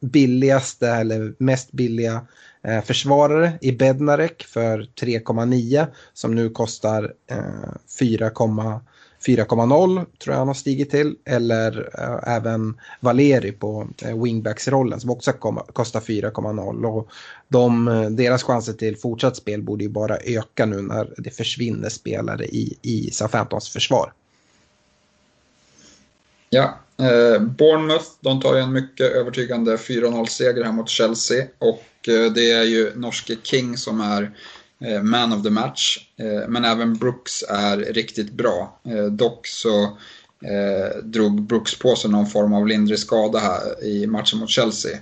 [0.00, 2.26] billigaste eller mest billiga
[2.64, 7.72] eh, försvarare i Bednarek för 3,9 som nu kostar eh,
[9.26, 11.16] 4,0 tror jag han har stigit till.
[11.24, 15.32] Eller äh, även Valeri på äh, wingbacksrollen som också
[15.72, 16.84] kostar 4,0.
[16.84, 17.08] Och
[17.48, 21.88] de, eh, deras chanser till fortsatt spel borde ju bara öka nu när det försvinner
[21.88, 24.12] spelare i, i Southamptons försvar.
[26.50, 32.50] Ja, eh, Bournemouth de tar en mycket övertygande 4-0-seger här mot Chelsea och eh, det
[32.50, 34.30] är ju norske King som är
[34.84, 35.98] Eh, man of the match.
[36.16, 38.80] Eh, men även Brooks är riktigt bra.
[38.84, 39.98] Eh, dock så
[41.02, 44.98] drog Brooks på sig någon form av lindrig skada här i matchen mot Chelsea.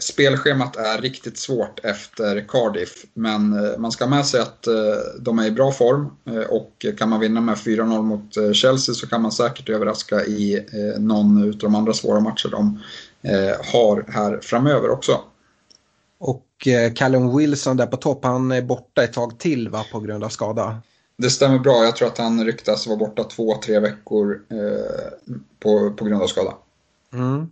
[0.00, 4.66] Spelschemat är riktigt svårt efter Cardiff, men man ska ha med sig att
[5.20, 6.10] de är i bra form
[6.48, 10.66] och kan man vinna med 4-0 mot Chelsea så kan man säkert överraska i
[10.98, 12.82] någon av de andra svåra matcher de
[13.72, 15.20] har här framöver också.
[16.20, 20.24] Och Callum Wilson där på topp, han är borta ett tag till va, på grund
[20.24, 20.82] av skada?
[21.16, 24.40] Det stämmer bra, jag tror att han ryktas vara borta två, tre veckor
[25.60, 26.54] på, på grund av skada.
[27.12, 27.50] Mm.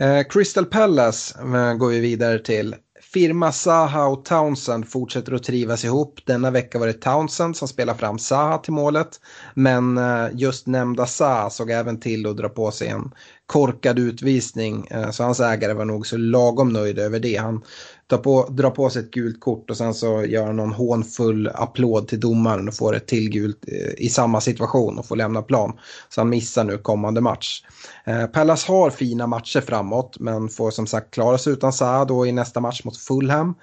[0.00, 2.74] Eh, Crystal Palace eh, går vi vidare till.
[3.14, 6.20] Firma Zaha och Townsend fortsätter att trivas ihop.
[6.24, 9.20] Denna vecka var det Townsend som spelade fram Zaha till målet.
[9.54, 13.12] Men eh, just nämnda Zaha såg även till att dra på sig en
[13.46, 14.86] korkad utvisning.
[14.90, 17.36] Eh, så hans ägare var nog så lagom nöjd över det.
[17.36, 17.62] Han
[18.06, 21.50] tar på, drar på sig ett gult kort och sen så gör han någon hånfull
[21.54, 25.42] applåd till domaren och får ett till gult eh, i samma situation och får lämna
[25.42, 25.72] plan.
[26.08, 27.62] Så han missar nu kommande match.
[28.04, 32.26] Eh, Pallas har fina matcher framåt men får som sagt klara sig utan Saad då
[32.26, 33.54] i nästa match mot Fulham.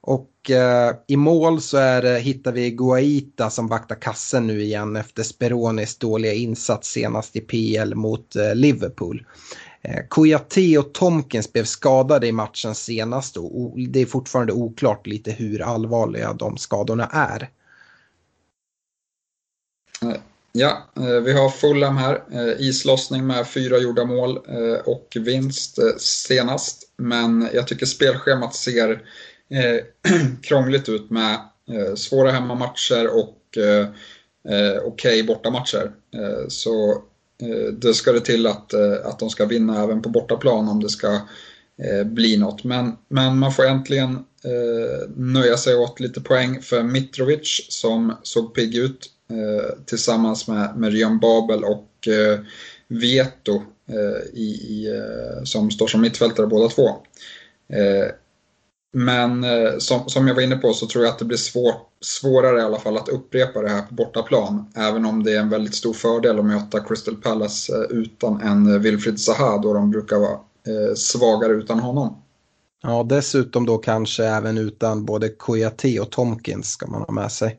[0.00, 4.96] Och eh, i mål så är, eh, hittar vi Guaita som vaktar kassen nu igen
[4.96, 9.26] efter Speronis dåliga insats senast i PL mot eh, Liverpool.
[9.88, 15.30] Eh, Kouyaté och Tomkins blev skadade i matchen senast och det är fortfarande oklart lite
[15.30, 17.50] hur allvarliga de skadorna är.
[20.02, 20.20] Eh,
[20.52, 22.22] ja, eh, vi har Fulham här.
[22.60, 24.38] Islossning med fyra gjorda mål
[24.84, 26.82] och vinst senast.
[26.96, 29.02] Men jag tycker spelschemat ser
[30.42, 31.38] krångligt ut med
[31.96, 33.38] svåra hemmamatcher och
[34.82, 35.92] okej okay bortamatcher.
[36.48, 37.02] Så
[37.42, 40.82] Eh, det ska det till att, eh, att de ska vinna även på bortaplan om
[40.82, 41.12] det ska
[41.82, 42.64] eh, bli något.
[42.64, 48.54] Men, men man får äntligen eh, nöja sig åt lite poäng för Mitrovic som såg
[48.54, 52.40] pigg ut eh, tillsammans med, med Rian Babel och eh,
[52.88, 53.62] Vieto
[54.32, 55.02] i, i,
[55.44, 56.90] som står som mittfältare båda två.
[58.92, 59.46] Men
[59.80, 62.62] som, som jag var inne på så tror jag att det blir svårt svårare i
[62.62, 64.72] alla fall att upprepa det här på bortaplan.
[64.74, 68.72] Även om det är en väldigt stor fördel att möta Crystal Palace eh, utan en
[68.74, 72.22] eh, Wilfried Zaha då de brukar vara eh, svagare utan honom.
[72.82, 77.58] Ja, dessutom då kanske även utan både Kouyaté och Tomkins ska man ha med sig.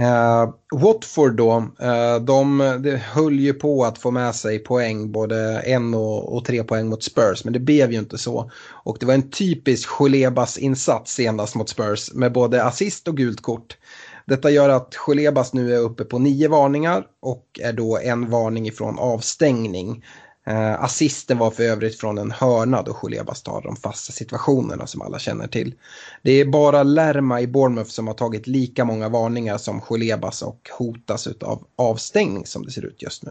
[0.00, 5.60] Uh, Watford då, uh, de, de höll ju på att få med sig poäng, både
[5.60, 8.50] en och, och, tre poäng mot Spurs, men det blev ju inte så.
[8.84, 13.40] Och det var en typisk Cholebas insats senast mot Spurs med både assist och gult
[13.40, 13.76] kort.
[14.26, 18.66] Detta gör att Cholebas nu är uppe på nio varningar och är då en varning
[18.66, 20.04] ifrån avstängning.
[20.48, 25.02] Eh, assisten var för övrigt från en hörna då Julebas tar de fasta situationerna som
[25.02, 25.74] alla känner till.
[26.22, 30.70] Det är bara Lerma i Bournemouth som har tagit lika många varningar som Julebas och
[30.78, 33.30] hotas av avstängning som det ser ut just nu.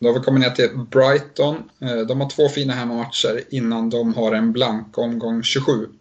[0.00, 1.56] Då har vi kommit ner till Brighton.
[1.80, 5.86] Eh, de har två fina hemmamatcher innan de har en blank omgång 27.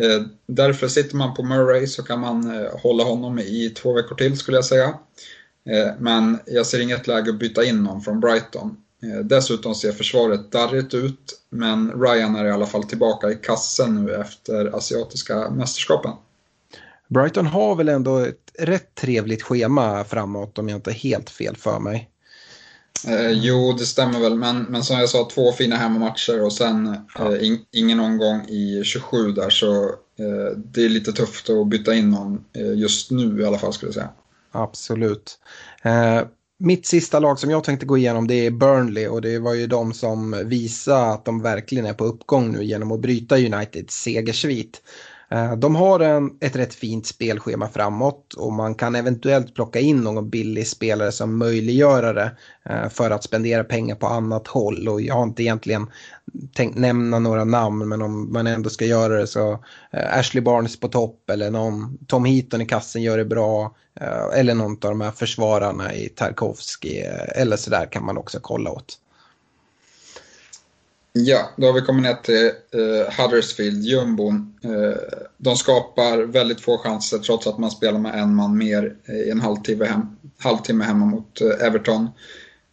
[0.00, 4.14] Eh, därför sitter man på Murray så kan man eh, hålla honom i två veckor
[4.14, 4.94] till skulle jag säga.
[5.70, 8.76] Eh, men jag ser inget läge att byta in någon från Brighton.
[9.02, 14.04] Eh, dessutom ser försvaret darrigt ut, men Ryan är i alla fall tillbaka i kassen
[14.04, 16.12] nu efter asiatiska mästerskapen.
[17.08, 21.78] Brighton har väl ändå ett rätt trevligt schema framåt om jag inte helt fel för
[21.78, 22.08] mig.
[23.08, 26.96] Eh, jo, det stämmer väl, men, men som jag sa, två fina hemmamatcher och sen
[27.18, 27.34] ja.
[27.34, 29.84] eh, in, ingen omgång i 27 där, så
[30.18, 33.72] eh, det är lite tufft att byta in någon eh, just nu i alla fall
[33.72, 34.10] skulle jag säga.
[34.52, 35.38] Absolut.
[35.82, 36.22] Eh,
[36.58, 39.66] mitt sista lag som jag tänkte gå igenom det är Burnley och det var ju
[39.66, 44.82] de som visade att de verkligen är på uppgång nu genom att bryta Uniteds segersvit.
[45.32, 49.96] Eh, de har en, ett rätt fint spelschema framåt och man kan eventuellt plocka in
[49.96, 52.30] någon billig spelare som möjliggörare
[52.64, 54.88] eh, för att spendera pengar på annat håll.
[54.88, 55.86] Och jag har inte egentligen
[56.54, 59.52] tänkt nämna några namn men om man ändå ska göra det så
[59.90, 63.76] eh, Ashley Barnes på topp eller någon Tom Heaton i kassen gör det bra.
[64.34, 66.96] Eller någon av de här försvararna i Tarkovsky
[67.34, 68.98] eller sådär kan man också kolla åt.
[71.14, 74.54] Ja, då har vi kommit ner till eh, Huddersfield, jumbon.
[74.64, 75.00] Eh,
[75.38, 79.40] de skapar väldigt få chanser trots att man spelar med en man mer i en
[79.40, 82.08] halvtimme, hem, halvtimme hemma mot eh, Everton.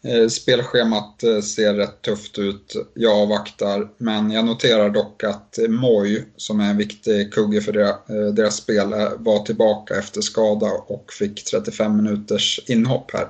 [0.03, 2.75] Eh, spelschemat eh, ser rätt tufft ut.
[2.93, 7.73] Jag avvaktar, men jag noterar dock att eh, Moy, som är en viktig kugge för
[7.73, 13.27] deras, eh, deras spel, eh, var tillbaka efter skada och fick 35 minuters inhopp här.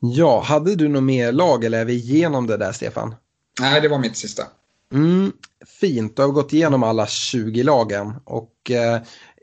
[0.00, 3.14] Ja, hade du något mer lag eller är vi igenom det där Stefan?
[3.60, 4.42] Nej, det var mitt sista.
[4.92, 5.32] Mm,
[5.80, 8.94] fint, du har gått igenom alla 20 lagen och eh,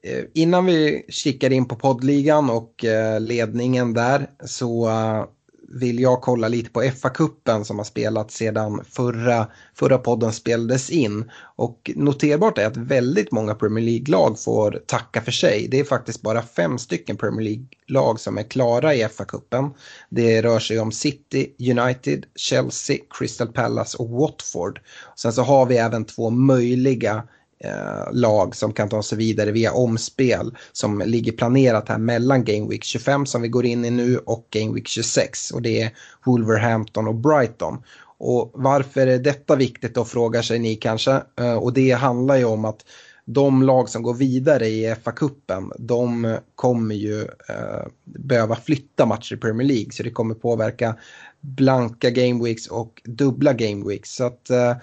[0.04, 5.26] eh, innan vi kikar in på poddligan och eh, ledningen där så eh,
[5.68, 11.32] vill jag kolla lite på FA-cupen som har spelats sedan förra, förra podden spelades in.
[11.56, 15.68] Och noterbart är att väldigt många Premier League-lag får tacka för sig.
[15.68, 19.70] Det är faktiskt bara fem stycken Premier League-lag som är klara i FA-cupen.
[20.10, 24.80] Det rör sig om City, United, Chelsea, Crystal Palace och Watford.
[25.16, 27.24] Sen så har vi även två möjliga
[27.60, 32.70] eh, lag som kan ta sig vidare via omspel som ligger planerat här mellan Game
[32.70, 35.92] Week 25 som vi går in i nu och Game Week 26 och det är
[36.26, 37.84] Wolverhampton och Brighton.
[38.18, 42.46] Och varför är detta viktigt då frågar sig ni kanske eh, och det handlar ju
[42.46, 42.86] om att
[43.26, 49.38] de lag som går vidare i FA-cupen, de kommer ju eh, behöva flytta matcher i
[49.38, 50.96] Premier League så det kommer påverka
[51.42, 54.16] blanka game weeks och dubbla game weeks.
[54.16, 54.76] Så att eh,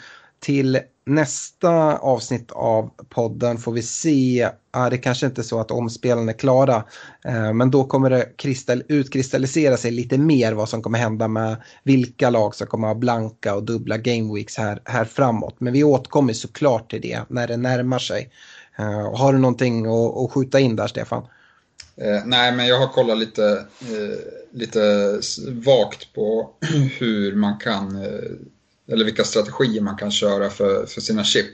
[0.43, 5.70] till nästa avsnitt av podden får vi se, ah, det kanske inte är så att
[5.70, 6.84] omspelen är klara,
[7.24, 11.57] eh, men då kommer det kristall, utkristallisera sig lite mer vad som kommer hända med
[11.82, 15.55] vilka lag som kommer ha blanka och dubbla game weeks här, här framåt.
[15.59, 18.30] Men vi återkommer såklart till det när det närmar sig.
[18.78, 21.22] Eh, har du någonting att, att skjuta in där, Stefan?
[21.97, 24.18] Eh, nej, men jag har kollat lite, eh,
[24.53, 24.80] lite
[25.49, 26.51] vagt på
[26.99, 28.30] hur man kan eh,
[28.93, 31.47] eller vilka strategier man kan köra för, för sina chip.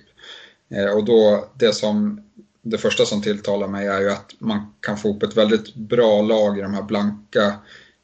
[0.71, 2.25] Eh, och då det som
[2.63, 6.23] det första som tilltalar mig är ju att man kan få upp ett väldigt bra
[6.23, 7.55] lag i de här blanka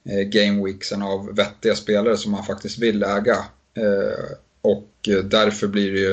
[0.05, 3.37] eh, gameweeksen av vettiga spelare som man faktiskt vill äga.
[3.75, 6.11] Eh, och därför blir det ju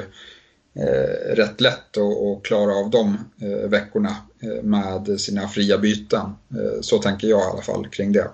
[0.74, 6.36] eh, rätt lätt att, klara av de eh, veckorna eh, med sina fria byten.
[6.50, 8.28] Eh, så tänker jag i alla fall kring det.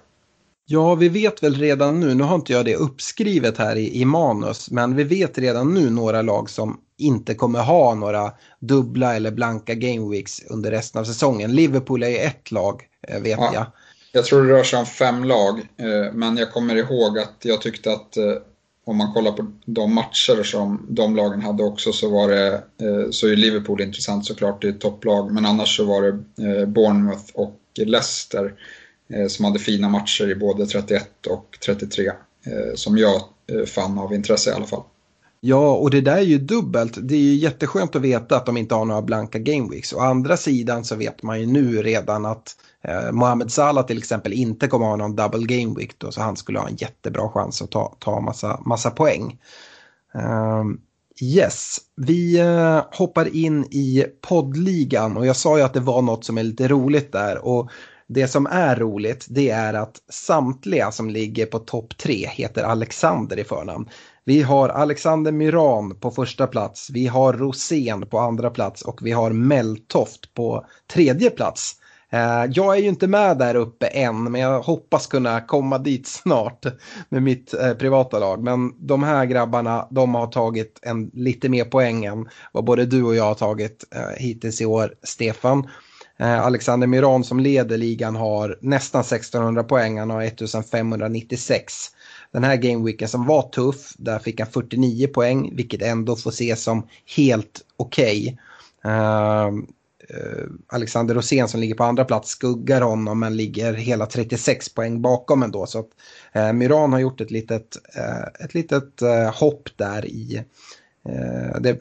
[0.70, 4.06] Ja, vi vet väl redan nu, nu har inte jag det uppskrivet här i, i
[4.06, 9.32] manus, men vi vet redan nu några lag som inte kommer ha några dubbla eller
[9.32, 11.56] blanka gameweeks under resten av säsongen.
[11.56, 13.66] Liverpool är ett lag, eh, vet ja, jag.
[14.12, 17.62] Jag tror det rör sig om fem lag, eh, men jag kommer ihåg att jag
[17.62, 18.34] tyckte att eh,
[18.86, 22.62] om man kollar på de matcher som de lagen hade också så var det
[23.12, 27.60] så är Liverpool intressant såklart, det är topplag, men annars så var det Bournemouth och
[27.76, 28.54] Leicester
[29.14, 32.14] Eh, som hade fina matcher i både 31 och 33 eh,
[32.76, 34.84] som jag eh, fann av intresse i alla fall.
[35.40, 36.98] Ja, och det där är ju dubbelt.
[37.02, 39.94] Det är ju jätteskönt att veta att de inte har några blanka gameweeks.
[39.94, 44.34] Å andra sidan så vet man ju nu redan att eh, Mohamed Salah till exempel
[44.34, 47.72] inte kommer ha någon double gameweek då, så han skulle ha en jättebra chans att
[47.72, 49.40] ta, ta massa, massa poäng.
[50.14, 50.82] Um,
[51.22, 56.26] yes, vi eh, hoppar in i poddligan och jag sa ju att det var något
[56.26, 57.46] som är lite roligt där.
[57.46, 57.72] Och
[58.08, 63.40] det som är roligt det är att samtliga som ligger på topp tre heter Alexander
[63.40, 63.90] i förnamn.
[64.24, 69.12] Vi har Alexander Myran på första plats, vi har Rosén på andra plats och vi
[69.12, 71.76] har Melltoft på tredje plats.
[72.10, 76.08] Eh, jag är ju inte med där uppe än, men jag hoppas kunna komma dit
[76.24, 76.66] snart
[77.10, 78.44] med mitt eh, privata lag.
[78.44, 83.04] Men de här grabbarna, de har tagit en, lite mer poäng än vad både du
[83.04, 85.68] och jag har tagit eh, hittills i år, Stefan.
[86.20, 91.74] Eh, Alexander Myran som leder ligan har nästan 1600 poäng, han har 1596.
[92.32, 96.64] Den här gameweeken som var tuff, där fick han 49 poäng, vilket ändå får ses
[96.64, 96.88] som
[97.18, 98.22] helt okej.
[98.28, 98.38] Okay.
[98.86, 99.48] Uh,
[100.16, 105.02] uh, Alexander Rosén som ligger på andra plats skuggar honom men ligger hela 36 poäng
[105.02, 105.66] bakom ändå.
[105.66, 105.90] Så att,
[106.36, 109.02] uh, Myran har gjort ett litet, uh, ett litet
[109.34, 110.44] hopp där i,
[111.60, 111.80] det,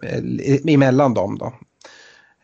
[0.72, 1.39] emellan dem.
[1.39, 1.53] Då.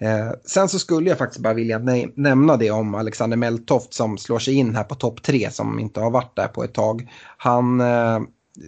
[0.03, 1.78] Eh, sen så skulle jag faktiskt bara vilja
[2.14, 6.00] nämna det om Alexander Meltoft som slår sig in här på topp tre som inte
[6.00, 7.09] har varit där på ett tag.
[7.36, 8.20] Han eh,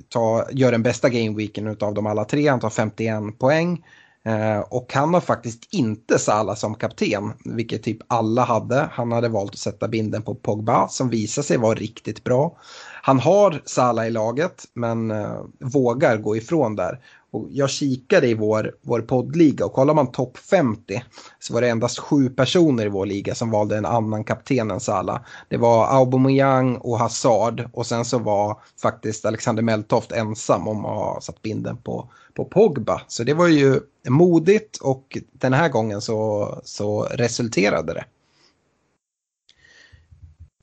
[0.09, 3.85] tar, gör den bästa gameweeken av de alla tre, han tar 51 poäng.
[4.27, 8.89] Eh, och han har faktiskt inte Salah som kapten, vilket typ alla hade.
[8.93, 12.57] Han hade valt att sätta binden på Pogba som visar sig vara riktigt bra.
[13.03, 17.01] Han har Salah i laget men eh, vågar gå ifrån där.
[17.35, 21.03] Och jag kikade i vår, vår poddliga och kollar man topp 50
[21.39, 24.81] så var det endast sju personer i vår liga som valde en annan kapten än
[24.81, 25.21] Salah.
[25.49, 30.97] Det var Aubameyang och Hazard och sen så var faktiskt Alexander Meltoft ensam om att
[30.97, 33.03] ha satt binden på, på Pogba.
[33.09, 38.05] Så det var ju modigt och den här gången så, så resulterade det.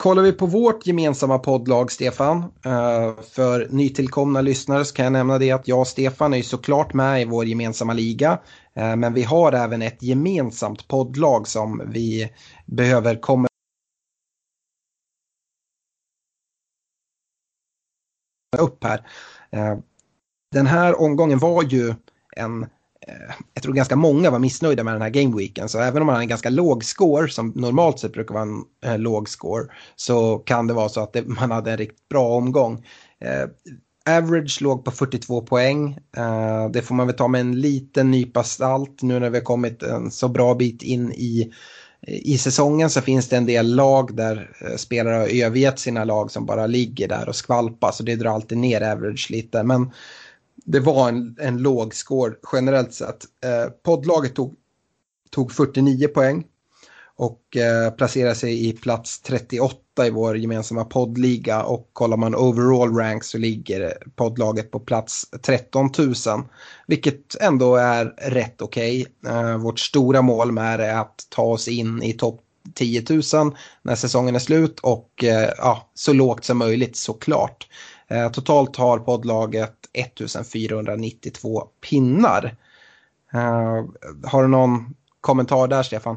[0.01, 5.37] Kollar vi på vårt gemensamma poddlag, Stefan, eh, för nytillkomna lyssnare så kan jag nämna
[5.37, 8.39] det att jag och Stefan är såklart med i vår gemensamma liga.
[8.73, 12.33] Eh, men vi har även ett gemensamt poddlag som vi
[12.65, 13.47] behöver komma
[18.57, 19.07] upp här.
[19.49, 19.77] Eh,
[20.51, 21.93] den här omgången var ju
[22.35, 22.65] en
[23.07, 25.69] Eh, jag tror ganska många var missnöjda med den här gameweeken.
[25.69, 28.63] Så även om man har en ganska låg score, som normalt sett brukar vara en
[28.85, 32.27] eh, låg score, så kan det vara så att det, man hade en riktigt bra
[32.27, 32.85] omgång.
[33.19, 33.49] Eh,
[34.17, 35.97] average låg på 42 poäng.
[36.17, 39.45] Eh, det får man väl ta med en liten nypa salt nu när vi har
[39.45, 41.53] kommit en så bra bit in i
[42.07, 46.31] i säsongen så finns det en del lag där eh, spelare har övergett sina lag
[46.31, 49.63] som bara ligger där och skvalpar så det drar alltid ner average lite.
[49.63, 49.91] Men
[50.65, 53.25] det var en, en låg score generellt sett.
[53.45, 54.55] Eh, poddlaget tog,
[55.29, 56.43] tog 49 poäng
[57.15, 62.97] och eh, placerade sig i plats 38 i vår gemensamma poddliga och kollar man overall
[62.97, 66.13] rank så ligger eh, poddlaget på plats 13 000
[66.87, 69.05] vilket ändå är rätt okej.
[69.21, 69.33] Okay.
[69.33, 72.41] Eh, vårt stora mål med det är att ta oss in i topp
[72.75, 73.21] 10 000
[73.81, 77.67] när säsongen är slut och eh, ja, så lågt som möjligt såklart.
[78.11, 82.55] Eh, totalt har poddlaget 1492 pinnar.
[83.33, 83.85] Eh,
[84.23, 86.15] har du någon kommentar där, Stefan?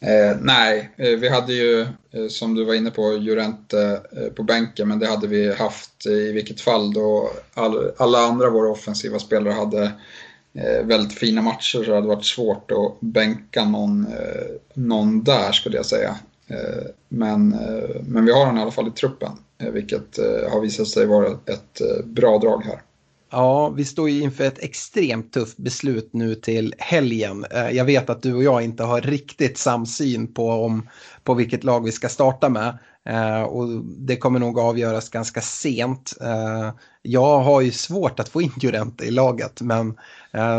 [0.00, 4.42] Eh, nej, eh, vi hade ju eh, som du var inne på Jurente eh, på
[4.42, 8.70] bänken men det hade vi haft eh, i vilket fall då all, alla andra våra
[8.70, 9.82] offensiva spelare hade
[10.54, 15.52] eh, väldigt fina matcher så det hade varit svårt att bänka någon, eh, någon där
[15.52, 16.16] skulle jag säga.
[17.08, 17.48] men,
[18.02, 21.06] men vi har honom i alla fall i truppen Eh, vilket eh, har visat sig
[21.06, 22.82] vara ett eh, bra drag här.
[23.32, 27.44] Ja, vi står ju inför ett extremt tufft beslut nu till helgen.
[27.50, 30.88] Eh, jag vet att du och jag inte har riktigt samsyn på, om,
[31.24, 32.78] på vilket lag vi ska starta med.
[33.08, 36.12] Eh, och det kommer nog avgöras ganska sent.
[36.20, 36.70] Eh,
[37.02, 39.94] jag har ju svårt att få in Jurente i laget men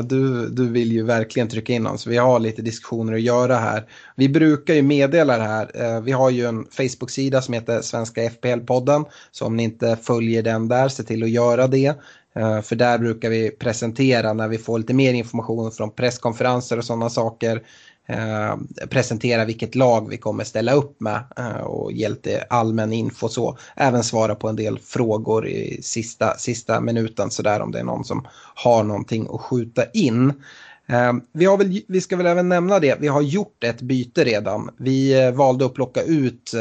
[0.03, 3.55] du, du vill ju verkligen trycka in honom så vi har lite diskussioner att göra
[3.55, 3.85] här.
[4.15, 6.01] Vi brukar ju meddela det här.
[6.01, 10.67] vi har ju en Facebook-sida som heter Svenska FPL-podden så om ni inte följer den
[10.67, 11.95] där se till att göra det.
[12.35, 16.85] Eh, för där brukar vi presentera när vi får lite mer information från presskonferenser och
[16.85, 17.61] sådana saker.
[18.07, 18.55] Eh,
[18.89, 23.57] presentera vilket lag vi kommer ställa upp med eh, och ge lite allmän info så.
[23.75, 28.05] Även svara på en del frågor i sista, sista minuten sådär om det är någon
[28.05, 30.33] som har någonting att skjuta in.
[30.87, 34.23] Eh, vi, har väl, vi ska väl även nämna det, vi har gjort ett byte
[34.23, 34.69] redan.
[34.77, 36.51] Vi eh, valde att plocka ut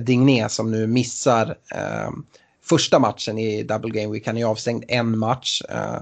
[0.00, 1.56] Digné som nu missar
[2.62, 4.26] första matchen i Double Game Week.
[4.26, 5.62] Han är avstängd en match.
[5.68, 6.00] Eh,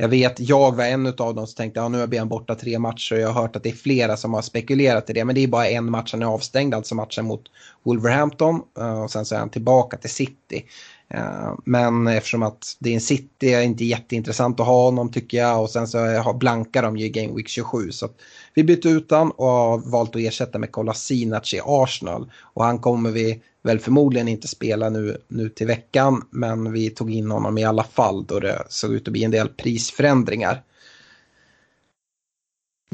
[0.00, 2.54] jag vet, jag var en av dem som tänkte att ja, nu är han borta
[2.54, 5.24] tre matcher och jag har hört att det är flera som har spekulerat i det.
[5.24, 7.44] Men det är bara en match han är avstängd, alltså matchen mot
[7.82, 8.60] Wolverhampton.
[8.78, 10.64] Eh, och sen så är han tillbaka till City.
[11.10, 15.38] Eh, men eftersom att det är en City är inte jätteintressant att ha honom tycker
[15.38, 15.62] jag.
[15.62, 17.90] Och sen så blankar de ju Game Week 27.
[17.90, 18.08] Så
[18.54, 22.32] vi bytte ut han och har valt att ersätta med Kolasinac i Arsenal.
[22.40, 26.24] Och han kommer vi väl förmodligen inte spela nu, nu till veckan.
[26.30, 29.30] Men vi tog in honom i alla fall då det såg ut att bli en
[29.30, 30.62] del prisförändringar.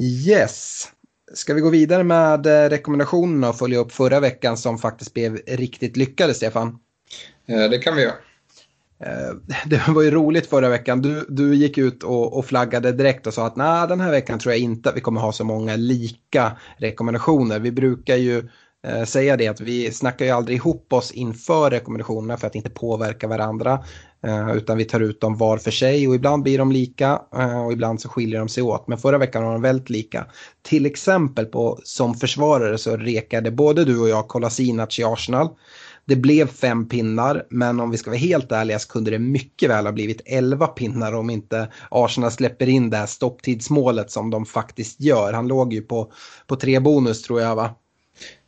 [0.00, 0.88] Yes.
[1.32, 5.36] Ska vi gå vidare med eh, rekommendationerna och följa upp förra veckan som faktiskt blev
[5.46, 6.78] riktigt lyckade, Stefan?
[7.46, 8.14] Eh, det kan vi göra.
[9.00, 11.02] Eh, det var ju roligt förra veckan.
[11.02, 14.38] Du, du gick ut och, och flaggade direkt och sa att nej, den här veckan
[14.38, 17.58] tror jag inte att vi kommer ha så många lika rekommendationer.
[17.60, 18.48] Vi brukar ju
[18.86, 22.70] eh, säga det att vi snackar ju aldrig ihop oss inför rekommendationerna för att inte
[22.70, 23.84] påverka varandra.
[24.26, 27.64] Eh, utan vi tar ut dem var för sig och ibland blir de lika eh,
[27.64, 28.88] och ibland så skiljer de sig åt.
[28.88, 30.26] Men förra veckan var de väldigt lika.
[30.62, 35.48] Till exempel på, som försvarare så rekade både du och jag Kolasinac i Arsenal.
[36.04, 39.70] Det blev fem pinnar, men om vi ska vara helt ärliga så kunde det mycket
[39.70, 44.46] väl ha blivit elva pinnar om inte Arsenal släpper in det här stopptidsmålet som de
[44.46, 45.32] faktiskt gör.
[45.32, 46.12] Han låg ju på,
[46.46, 47.74] på tre bonus tror jag va?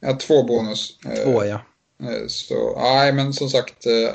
[0.01, 0.99] Ja, två bonus.
[1.25, 1.61] Två ja.
[2.03, 4.15] Eh, så, nej, men som sagt, eh,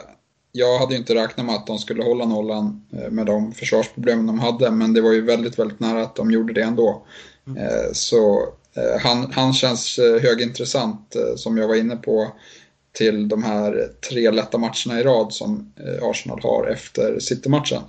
[0.51, 4.27] jag hade ju inte räknat med att de skulle hålla nollan eh, med de försvarsproblemen
[4.27, 7.05] de hade, men det var ju väldigt, väldigt nära att de gjorde det ändå.
[7.47, 7.93] Mm.
[7.93, 8.45] Så
[9.01, 12.27] han, han känns högintressant, som jag var inne på
[12.93, 17.81] till de här tre lätta matcherna i rad som eh, Arsenal har efter City-matchen.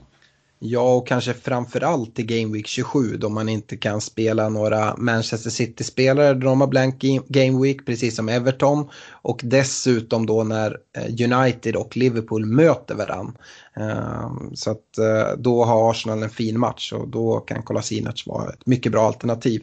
[0.64, 5.50] Ja, och kanske framförallt i Game Week 27 då man inte kan spela några Manchester
[5.50, 6.34] City-spelare.
[6.34, 8.88] De har blank Game Week, precis som Everton.
[9.10, 13.36] Och dessutom då när eh, United och Liverpool möter varann.
[13.76, 18.52] Ehm, så att eh, då har Arsenal en fin match och då kan Kolasinac vara
[18.52, 19.62] ett mycket bra alternativ.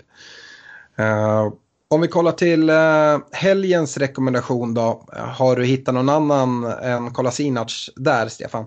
[0.98, 1.52] Ehm,
[1.92, 5.06] om vi kollar till eh, helgens rekommendation då.
[5.12, 8.66] Har du hittat någon annan än Kolasinac där, Stefan?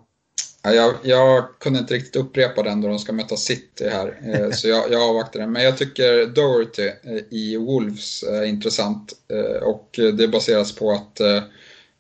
[0.63, 4.69] Jag, jag, kunde inte riktigt upprepa den då de ska möta City här, eh, så
[4.69, 5.53] jag, jag avvaktar den.
[5.53, 11.21] Men jag tycker Doherty eh, i Wolves är intressant eh, och det baseras på att
[11.21, 11.37] eh,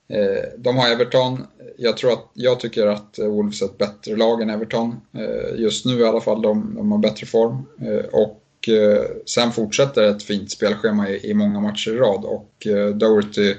[0.09, 1.47] eh, de har Everton.
[1.77, 5.01] Jag, tror att, jag tycker att Wolves är ett bättre lag än Everton.
[5.55, 7.67] Just nu i alla fall, de, de har bättre form.
[8.13, 13.51] Och Eh, sen fortsätter ett fint spelschema i, många matcher i rad och eh, Doherty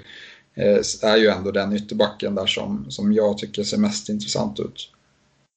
[0.55, 4.89] eh, är ju ändå den ytterbacken där som, som jag tycker ser mest intressant ut.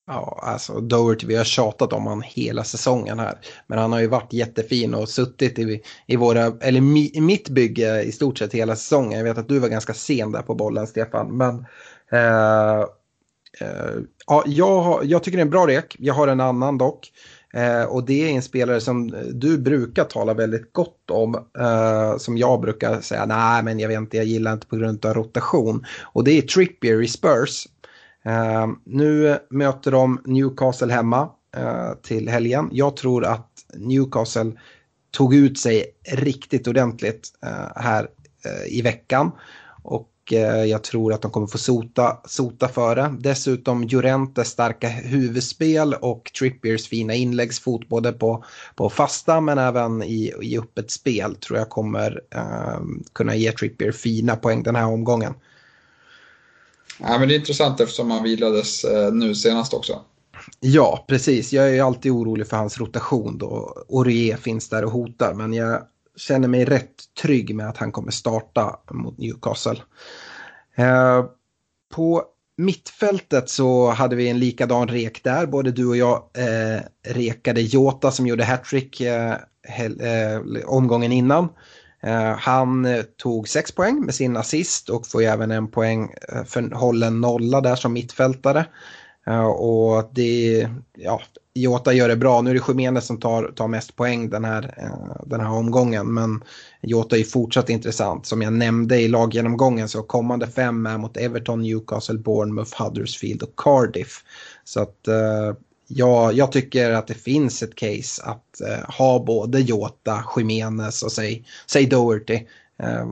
[0.07, 3.39] Ja, alltså Doherty, vi har tjatat om han hela säsongen här.
[3.67, 8.03] Men han har ju varit jättefin och suttit i, i våra, eller mi, mitt bygge
[8.03, 9.19] i stort sett hela säsongen.
[9.19, 11.37] Jag vet att du var ganska sen där på bollen, Stefan.
[11.37, 11.67] Men
[12.13, 12.81] eh,
[13.61, 15.97] eh, ja, jag, jag tycker det är en bra rek.
[15.99, 17.13] Jag har en annan dock.
[17.57, 21.35] Eh, och det är en spelare som eh, du brukar tala väldigt gott om.
[21.59, 25.07] Eh, som jag brukar säga, nej men jag vet inte, jag gillar inte på grund
[25.07, 25.85] av rotation.
[26.03, 27.67] Och det är Trippier i Spurs.
[28.25, 32.69] Eh, nu möter de Newcastle hemma eh, till helgen.
[32.73, 34.53] Jag tror att Newcastle
[35.11, 38.09] tog ut sig riktigt ordentligt eh, här
[38.45, 39.31] eh, i veckan.
[39.83, 40.09] Och
[40.67, 43.15] jag tror att de kommer få sota, sota för det.
[43.21, 48.45] Dessutom Jurentes starka huvudspel och Trippiers fina inläggsfot både på,
[48.77, 52.81] på fasta men även i, i öppet spel tror jag kommer eh,
[53.13, 55.35] kunna ge Trippier fina poäng den här omgången.
[57.01, 60.01] Ja, men det är intressant eftersom han vilades eh, nu senast också.
[60.61, 61.53] Ja, precis.
[61.53, 65.35] Jag är alltid orolig för hans rotation då Orie finns där och hotar.
[65.35, 65.83] Men jag
[66.17, 69.83] känner mig rätt trygg med att han kommer starta mot Newcastle.
[70.77, 71.25] Eh,
[71.95, 72.25] på
[72.57, 75.47] mittfältet så hade vi en likadan rek där.
[75.47, 76.81] Både du och jag eh,
[77.15, 81.49] rekade Jota som gjorde hattrick eh, eh omgången innan.
[82.03, 86.15] Eh, han eh, tog sex poäng med sin assist och får även en poäng
[86.47, 88.67] för hållen nolla där som mittfältare.
[89.59, 91.21] och det, ja,
[91.57, 92.41] Jota gör det bra.
[92.41, 96.15] Nu är det Khemenez som tar, tar mest poäng den här, eh, den här omgången.
[96.15, 96.45] Men
[96.83, 98.27] Jota är fortsatt intressant.
[98.27, 103.57] Som jag nämnde i laggenomgången så kommande fem är mot Everton, Newcastle, Bournemouth, Huddersfield och
[103.57, 104.25] Cardiff.
[104.65, 105.55] Så att eh,
[105.89, 111.13] ja, jag tycker att det finns ett case att eh, ha både Jota, Khemenez och
[111.13, 112.41] säg, säg Doherty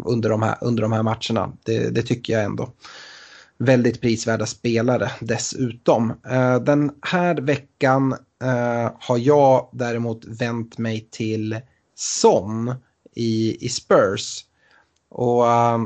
[0.05, 1.53] under, de här, under de här matcherna.
[1.63, 2.69] Det, det tycker jag ändå
[3.59, 6.13] väldigt prisvärda spelare dessutom.
[6.61, 11.61] Den här veckan Eh, har jag däremot vänt mig till
[11.95, 12.75] Son
[13.15, 14.45] i, i Spurs.
[15.09, 15.79] Och uh,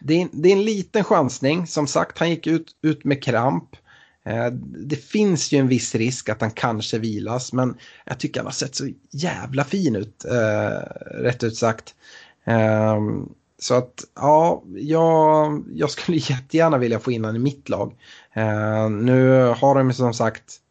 [0.00, 1.66] det, är, det är en liten chansning.
[1.66, 3.76] Som sagt, han gick ut, ut med kramp.
[4.24, 4.46] Eh,
[4.86, 8.52] det finns ju en viss risk att han kanske vilas, men jag tycker han har
[8.52, 10.78] sett så jävla fin ut, eh,
[11.10, 11.94] rätt ut sagt.
[12.44, 13.28] Ehm,
[13.58, 17.94] så att ja, jag, jag skulle jättegärna vilja få in honom i mitt lag.
[18.90, 20.61] Nu har de som sagt,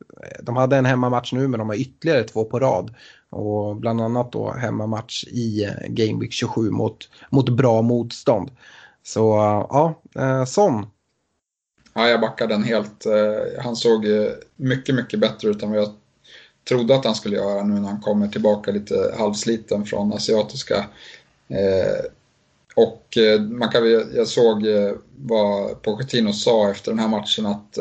[0.42, 2.94] de hade en hemmamatch nu men de har ytterligare två på rad.
[3.30, 8.52] Och bland annat då hemmamatch i eh, Game Week 27 mot, mot bra motstånd.
[9.04, 10.86] Så eh, ja, eh, sån.
[11.94, 13.06] Ja, jag backar den helt.
[13.60, 14.06] han såg
[14.56, 15.90] mycket, mycket bättre ut än vad jag
[16.70, 20.86] trodde att han skulle göra nu när han kommer tillbaka lite halvsliten från asiatiska
[22.76, 23.18] och
[23.50, 24.66] man kan, jag såg
[25.16, 27.78] vad Pochettino sa efter den här matchen att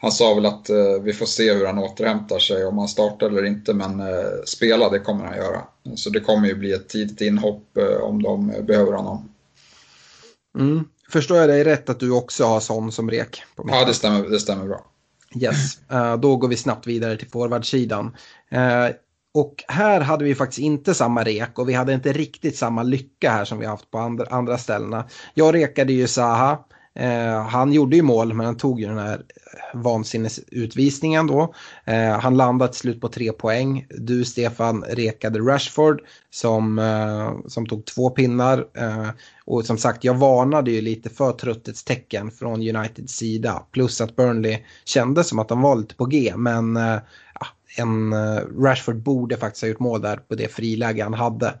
[0.00, 0.70] han sa väl att
[1.02, 4.02] vi får se hur han återhämtar sig, om han startar eller inte, men
[4.44, 5.62] spela det kommer han göra.
[5.94, 9.28] Så det kommer ju bli ett tidigt inhopp om de behöver honom.
[10.58, 10.84] Mm.
[11.08, 13.42] Förstår jag dig rätt att du också har sån som rek?
[13.56, 14.84] ja, det stämmer, det stämmer bra.
[15.36, 18.16] Yes, uh, då går vi snabbt vidare till forwardsidan.
[18.52, 18.94] Uh,
[19.34, 23.30] och här hade vi faktiskt inte samma rek och vi hade inte riktigt samma lycka
[23.30, 25.04] här som vi haft på andra, andra ställena.
[25.34, 26.64] Jag rekade ju Zaha.
[26.98, 29.22] Eh, han gjorde ju mål men han tog ju den här
[29.74, 31.54] vansinnesutvisningen då.
[31.84, 33.86] Eh, han landade till slut på tre poäng.
[33.90, 38.66] Du Stefan rekade Rashford som, eh, som tog två pinnar.
[38.74, 39.08] Eh,
[39.44, 43.62] och som sagt jag varnade ju lite för trötthetstecken från Uniteds sida.
[43.72, 46.98] Plus att Burnley kände som att de var lite på G men eh,
[47.76, 51.54] en uh, Rashford borde faktiskt ha gjort mål där på det friläge han hade.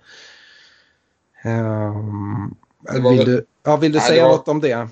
[1.44, 2.56] Um,
[2.92, 4.88] vill, du, ja, vill du nej, säga var, något om det?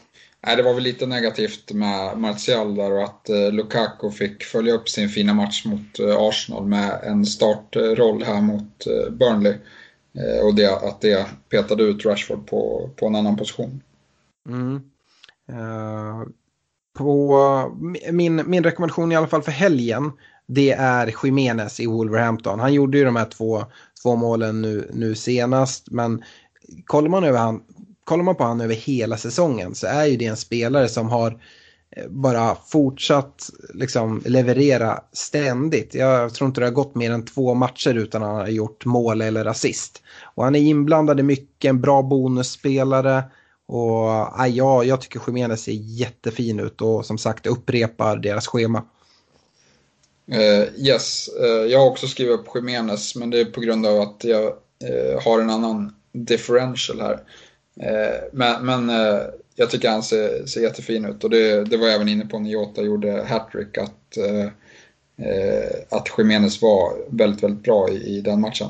[0.47, 4.75] Nej, det var väl lite negativt med Martial där och att eh, Lukaku fick följa
[4.75, 9.55] upp sin fina match mot eh, Arsenal med en startroll här mot eh, Burnley.
[10.15, 13.83] Eh, och det, att det petade ut Rashford på, på en annan position.
[14.49, 14.81] Mm.
[15.51, 16.27] Uh,
[16.99, 17.39] på
[18.05, 20.13] eh, min, min rekommendation i alla fall för helgen
[20.47, 22.61] det är Jiménez i Wolverhampton.
[22.61, 23.65] Han gjorde ju de här två,
[24.03, 26.25] två målen nu, nu senast men
[26.85, 27.63] kollar man över han,
[28.07, 31.43] kollar man på han över hela säsongen så är ju det en spelare som har
[31.97, 35.95] eh, bara fortsatt liksom, leverera ständigt.
[35.95, 39.21] Jag tror inte det har gått mer än två matcher utan han har gjort mål
[39.21, 40.03] eller assist.
[40.35, 43.25] Och han är inblandad i mycket, en bra bonusspelare.
[43.69, 44.09] Och
[44.49, 48.85] ja, jag tycker Jiménez ser jättefin ut och som sagt upprepar deras schema.
[50.33, 54.01] Uh, yes, uh, jag har också skrivit upp Jiménez men det är på grund av
[54.01, 57.21] att jag uh, har en annan differential här.
[57.81, 59.23] Eh, men, men eh,
[59.55, 62.39] jag tycker han ser, ser jättefin ut och det, det var jag även inne på
[62.39, 64.51] när Jota gjorde hattrick att, eh,
[65.89, 68.69] att Jiménez var väldigt, väldigt bra i, i den matchen.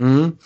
[0.00, 0.36] Mm.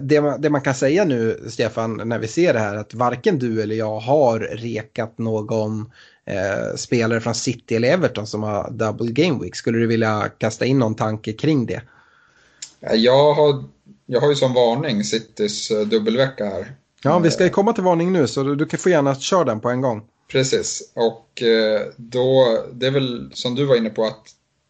[0.00, 3.38] Det man, det, man, kan säga nu, Stefan, när vi ser det här, att varken
[3.38, 5.90] du eller jag har rekat någon
[6.24, 9.56] eh, spelare från City eller Everton som har double game week.
[9.56, 11.82] Skulle du vilja kasta in någon tanke kring det?
[12.94, 13.64] Jag har
[14.12, 16.74] jag har ju som varning Citys eh, dubbelvecka här.
[17.02, 19.60] Ja, vi ska ju komma till varning nu så du kan få gärna köra den
[19.60, 20.02] på en gång.
[20.28, 24.22] Precis, och eh, då, det är väl som du var inne på att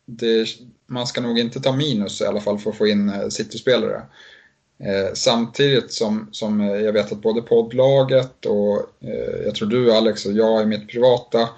[0.07, 0.47] det,
[0.87, 4.03] man ska nog inte ta minus i alla fall för att få in eh, City-spelare.
[5.15, 8.83] samtidigt som, som jag vet att både poddlaget och
[9.45, 11.49] jag tror du Alex och jag i mitt privata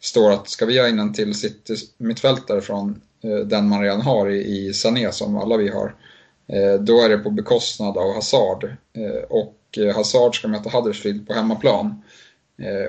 [0.00, 3.00] står att ska vi ha in en till City-mittfältare från
[3.46, 6.01] den man redan har i, i Sané som alla vi har Eh,
[6.46, 8.64] Eh, då är det på bekostnad av Hazard.
[8.92, 12.02] Eh, och eh, Hazard ska möta Huddersfield på hemmaplan.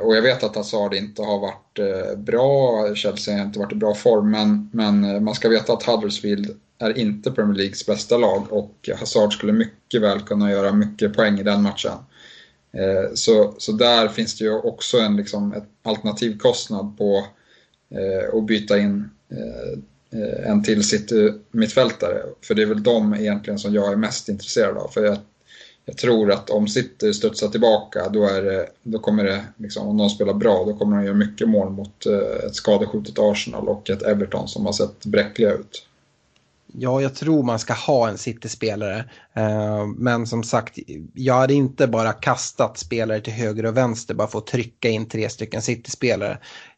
[0.01, 1.79] Och jag vet att Hazard inte har varit
[2.17, 6.59] bra, Chelsea har inte varit i bra form, men, men man ska veta att Huddersfield
[6.79, 11.39] är inte Premier Leagues bästa lag och Hazard skulle mycket väl kunna göra mycket poäng
[11.39, 11.97] i den matchen.
[13.13, 17.23] Så, så där finns det ju också en liksom, ett alternativkostnad på
[18.33, 19.79] att byta in Eh,
[20.13, 22.21] Eh, en till City-mittfältare.
[22.41, 24.87] För det är väl de egentligen som jag är mest intresserad av.
[24.87, 25.17] För jag,
[25.85, 29.97] jag tror att om City studsar tillbaka då, är det, då kommer det, liksom, om
[29.97, 33.89] de spelar bra, då kommer de göra mycket mål mot eh, ett skadeskjutet Arsenal och
[33.89, 35.85] ett Everton som har sett bräckliga ut.
[36.75, 39.05] Ja, jag tror man ska ha en City-spelare.
[39.33, 40.79] Eh, men som sagt,
[41.13, 45.09] jag hade inte bara kastat spelare till höger och vänster bara för att trycka in
[45.09, 46.37] tre stycken City-spelare.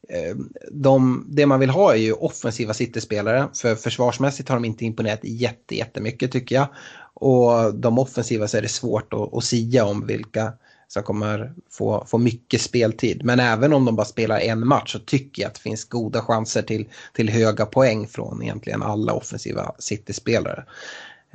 [0.10, 0.36] Eh,
[0.72, 3.48] de, det man vill ha är ju offensiva City-spelare.
[3.62, 6.68] För försvarsmässigt har de inte imponerat jätte, jättemycket tycker jag.
[7.14, 10.54] Och de offensiva så är det svårt att, att sia om vilka
[10.88, 13.22] som kommer få, få mycket speltid.
[13.24, 16.22] Men även om de bara spelar en match så tycker jag att det finns goda
[16.22, 20.64] chanser till, till höga poäng från egentligen alla offensiva City-spelare.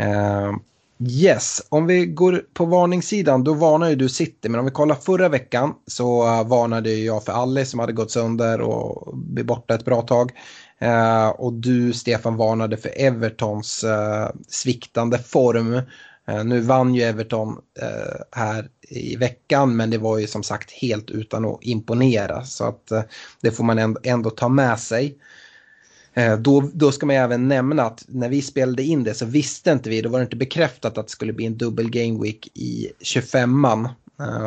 [0.01, 0.57] Uh,
[1.09, 4.49] yes, om vi går på varningssidan då varnar ju du City.
[4.49, 8.11] Men om vi kollar förra veckan så eh, varnade jag för Alice som hade gått
[8.11, 10.33] sönder och blivit borta ett bra tag.
[10.83, 15.81] Uh, och du Stefan varnade för Evertons uh, sviktande form.
[16.31, 20.71] Eh, nu vann ju Everton eh, här i veckan men det var ju som sagt
[20.71, 23.03] helt utan att imponera så att eh,
[23.41, 25.19] det får man ändå, ta med sig.
[26.39, 29.91] Då, då ska man även nämna att när vi spelade in det så visste inte
[29.91, 32.93] vi, då var det inte bekräftat att det skulle bli en dubbel game week i
[33.01, 33.89] 25an.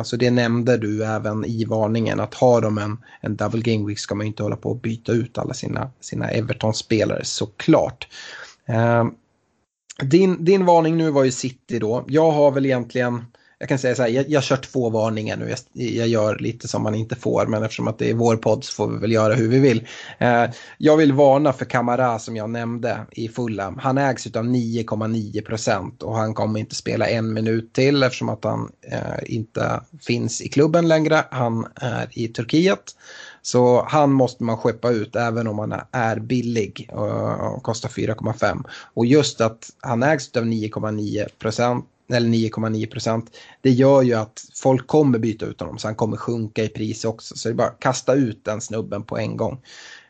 [0.04, 3.98] Så det nämnde du även i varningen att har de en, en double game week
[3.98, 8.08] ska man inte hålla på att byta ut alla sina, sina Everton-spelare såklart.
[10.02, 12.04] Din, din varning nu var ju City då.
[12.08, 13.24] Jag har väl egentligen
[13.58, 15.48] jag kan säga så här, jag, jag kör två varningar nu.
[15.48, 15.58] Jag,
[15.90, 18.72] jag, gör lite som man inte får, men eftersom att det är vår podd så
[18.72, 19.88] får vi väl göra hur vi vill.
[20.18, 20.44] Eh,
[20.78, 23.78] jag vill varna för Kamara som jag nämnde i Fulham.
[23.78, 28.44] Han ägs av 9,9 procent och han kommer inte spela en minut till eftersom att
[28.44, 28.98] han eh,
[29.34, 31.24] inte finns i klubben längre.
[31.30, 32.96] Han är i Turkiet.
[33.46, 38.64] Så han måste man skeppa ut även om han är billig eh, och kostar 4,5.
[38.94, 43.36] Och just att han ägs av 9,9 procent eller 9,9 procent.
[43.60, 47.04] Det gör ju att folk kommer byta ut honom så han kommer sjunka i pris
[47.04, 47.36] också.
[47.36, 49.60] Så det är bara att kasta ut den snubben på en gång.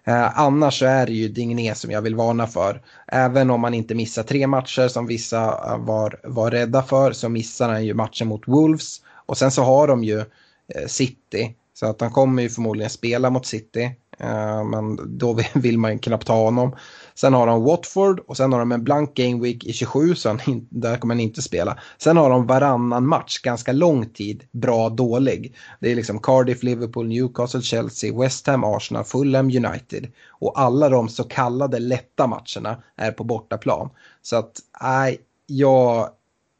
[0.05, 2.83] Eh, annars så är det ju Digné som jag vill varna för.
[3.07, 7.29] Även om han inte missar tre matcher som vissa eh, var, var rädda för så
[7.29, 9.01] missar han ju matchen mot Wolves.
[9.27, 11.55] Och sen så har de ju eh, City.
[11.75, 13.91] Så att han kommer ju förmodligen spela mot City.
[14.19, 16.77] Eh, men då vill man knappt ha honom.
[17.15, 20.29] Sen har de Watford och sen har de en blank game week i 27 så
[20.29, 21.79] han, där kommer han inte spela.
[21.99, 25.55] Sen har de varannan match, ganska lång tid, bra dålig.
[25.81, 30.13] Det är liksom Cardiff, Liverpool, Newcastle, Chelsea, West Ham, Arsenal, Fulham, United.
[30.29, 33.91] Och alla de så kallade lätta matcherna är på bortaplan.
[34.23, 34.53] Så att,
[34.83, 36.09] nej, jag,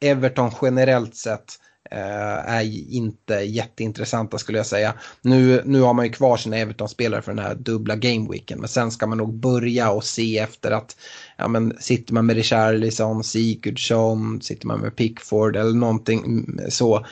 [0.01, 1.59] Everton generellt sett
[1.91, 4.93] Eh, är inte jätteintressanta skulle jag säga.
[5.21, 8.91] Nu, nu har man ju kvar sina Everton-spelare för den här dubbla gameweeken men sen
[8.91, 10.97] ska man nog börja och se efter att
[11.37, 17.05] ja, men, sitter man med Richarlison, Sigurdsson, sitter man med Pickford eller någonting mm, så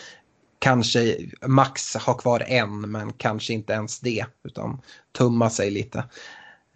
[0.59, 4.81] kanske max ha kvar en men kanske inte ens det utan
[5.17, 6.03] tumma sig lite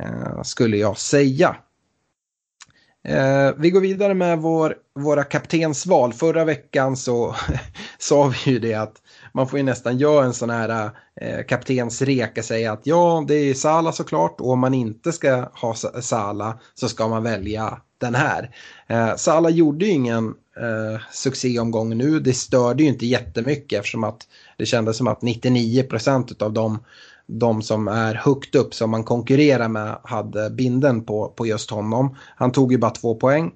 [0.04, 1.56] eh, skulle jag säga.
[3.08, 6.14] Eh, vi går vidare med vår, våra kaptensval.
[6.14, 7.36] Förra veckan så
[7.97, 8.93] sa vi ju det att
[9.34, 10.89] man får ju nästan göra en sån här
[11.22, 15.49] eh, kaptensrek och säga att ja, det är Sala såklart och om man inte ska
[15.53, 18.49] ha Sala så ska man välja den här.
[18.88, 20.28] Eh, Sala gjorde ju ingen
[20.58, 22.20] eh, succéomgång nu.
[22.20, 24.28] Det störde ju inte jättemycket eftersom att
[24.58, 26.80] det kändes som att 99 procent av dem
[27.28, 32.15] de som är högt upp som man konkurrerar med hade binden på, på just honom.
[32.36, 33.51] Han tog ju bara två poäng.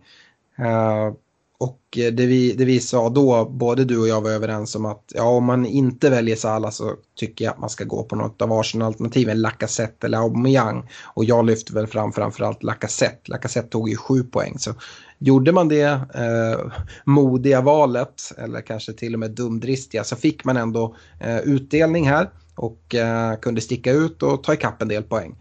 [0.59, 1.13] Uh,
[1.61, 5.03] och det vi, det vi sa då, både du och jag var överens om att
[5.15, 8.41] ja, om man inte väljer Salah så tycker jag att man ska gå på något
[8.41, 10.89] av Arsenal-alternativen, Lacazette eller Aubameyang.
[11.13, 13.31] Och jag lyfte väl fram framförallt Lacazette.
[13.31, 14.59] Lacazette tog ju sju poäng.
[14.59, 14.73] Så
[15.17, 15.83] gjorde man det
[16.15, 16.71] eh,
[17.05, 22.29] modiga valet, eller kanske till och med dumdristiga, så fick man ändå eh, utdelning här
[22.61, 25.35] och eh, kunde sticka ut och ta ikapp en del poäng.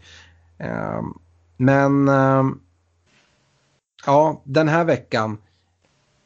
[0.57, 1.01] Eh,
[1.57, 2.43] men eh,
[4.05, 5.37] ja, den här veckan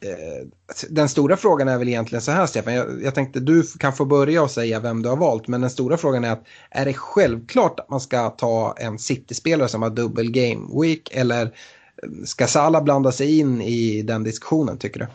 [0.00, 0.48] eh,
[0.90, 4.04] den stora frågan är väl egentligen så här Stefan, jag, jag, tänkte du kan få
[4.04, 6.94] börja och säga vem du har valt, men den stora frågan är att är det
[6.94, 11.50] självklart att man ska ta en City-spelare som har dubbel game week eller eh,
[12.24, 15.06] ska Salah blanda sig in i den diskussionen tycker du?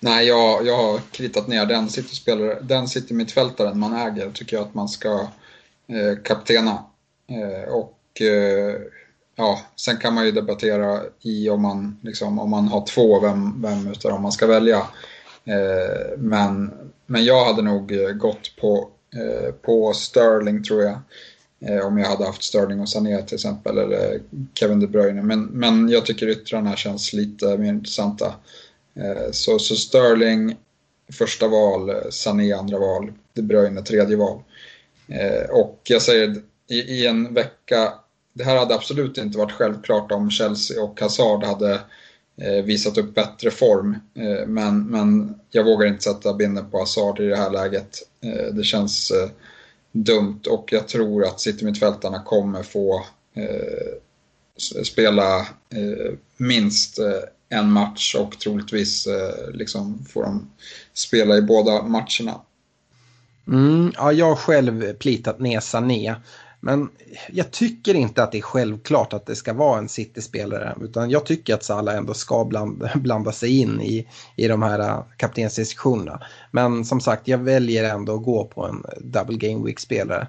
[0.00, 4.74] Nej, jag, jag har kritat ner den City-spelare, den City-mittfältaren man äger tycker jag att
[4.74, 5.20] man ska
[5.86, 6.84] eh, kaptena.
[7.28, 8.76] Eh, och eh,
[9.36, 13.62] ja, sen kan man ju debattera i om man, liksom, om man har två, vem,
[13.62, 14.78] vem utav dem man ska välja.
[15.44, 16.70] Eh, men,
[17.06, 20.98] men jag hade nog eh, gått på, eh, på Sterling tror jag.
[21.66, 24.20] Eh, om jag hade haft Sterling och Sané till exempel, eller
[24.54, 25.22] Kevin De Bruyne.
[25.22, 28.34] Men, men jag tycker yttrarna känns lite mer intressanta.
[29.00, 30.56] Eh, så, så Sterling
[31.12, 34.42] första val, eh, Sané andra val, De Bruyne tredje val.
[35.08, 36.36] Eh, och jag säger
[36.68, 37.92] i, i en vecka,
[38.32, 41.80] det här hade absolut inte varit självklart om Chelsea och Hazard hade
[42.64, 43.98] visat upp bättre form.
[44.46, 47.98] Men, men jag vågar inte sätta binden på Hazard i det här läget.
[48.52, 49.12] Det känns
[49.92, 53.06] dumt och jag tror att City-mittfältarna kommer få
[54.82, 55.46] spela
[56.36, 56.98] minst
[57.50, 60.50] en match och troligtvis eh, liksom får de
[60.92, 62.40] spela i båda matcherna.
[63.48, 66.14] Mm, ja, jag har själv plitat ner Sané.
[66.60, 66.88] Men
[67.30, 70.76] jag tycker inte att det är självklart att det ska vara en City-spelare.
[70.80, 74.78] Utan jag tycker att Salah ändå ska blanda, blanda sig in i, i de här
[74.78, 76.22] eh, kaptensdiskussionerna.
[76.50, 80.28] Men som sagt, jag väljer ändå att gå på en double game week-spelare.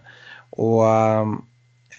[0.50, 1.46] Och um,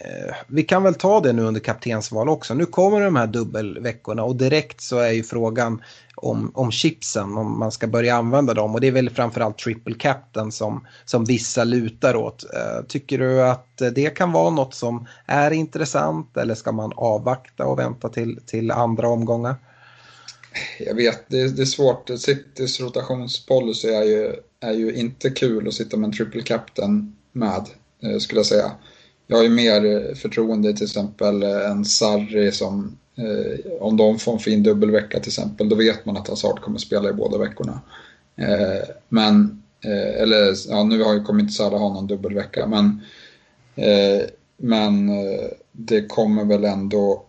[0.04, 2.54] Eh, vi kan väl ta det nu under kaptensval också.
[2.54, 5.82] Nu kommer de här dubbelveckorna och direkt så är ju frågan
[6.14, 8.74] om, om chipsen, om man ska börja använda dem.
[8.74, 12.44] Och det är väl framförallt triple captain som, som vissa lutar åt.
[12.54, 17.66] Eh, tycker du att det kan vara något som är intressant eller ska man avvakta
[17.66, 19.56] och vänta till, till andra omgångar?
[20.78, 22.10] Jag vet, det är, det är svårt.
[22.18, 27.68] Citys rotationspolicy är ju, är ju inte kul att sitta med en triple captain med,
[28.02, 28.72] eh, skulle jag säga
[29.26, 34.18] jag har ju mer eh, förtroende till exempel eh, en Sarri som eh, om de
[34.18, 37.38] får en fin dubbelvecka till exempel, då vet man att Hazard kommer spela i båda
[37.38, 37.80] veckorna.
[38.36, 43.00] Eh, men, eh, eller ja, nu har ju kommit inte Sarri ha någon dubbelvecka, men,
[43.76, 44.22] eh,
[44.56, 47.24] men eh, det kommer väl ändå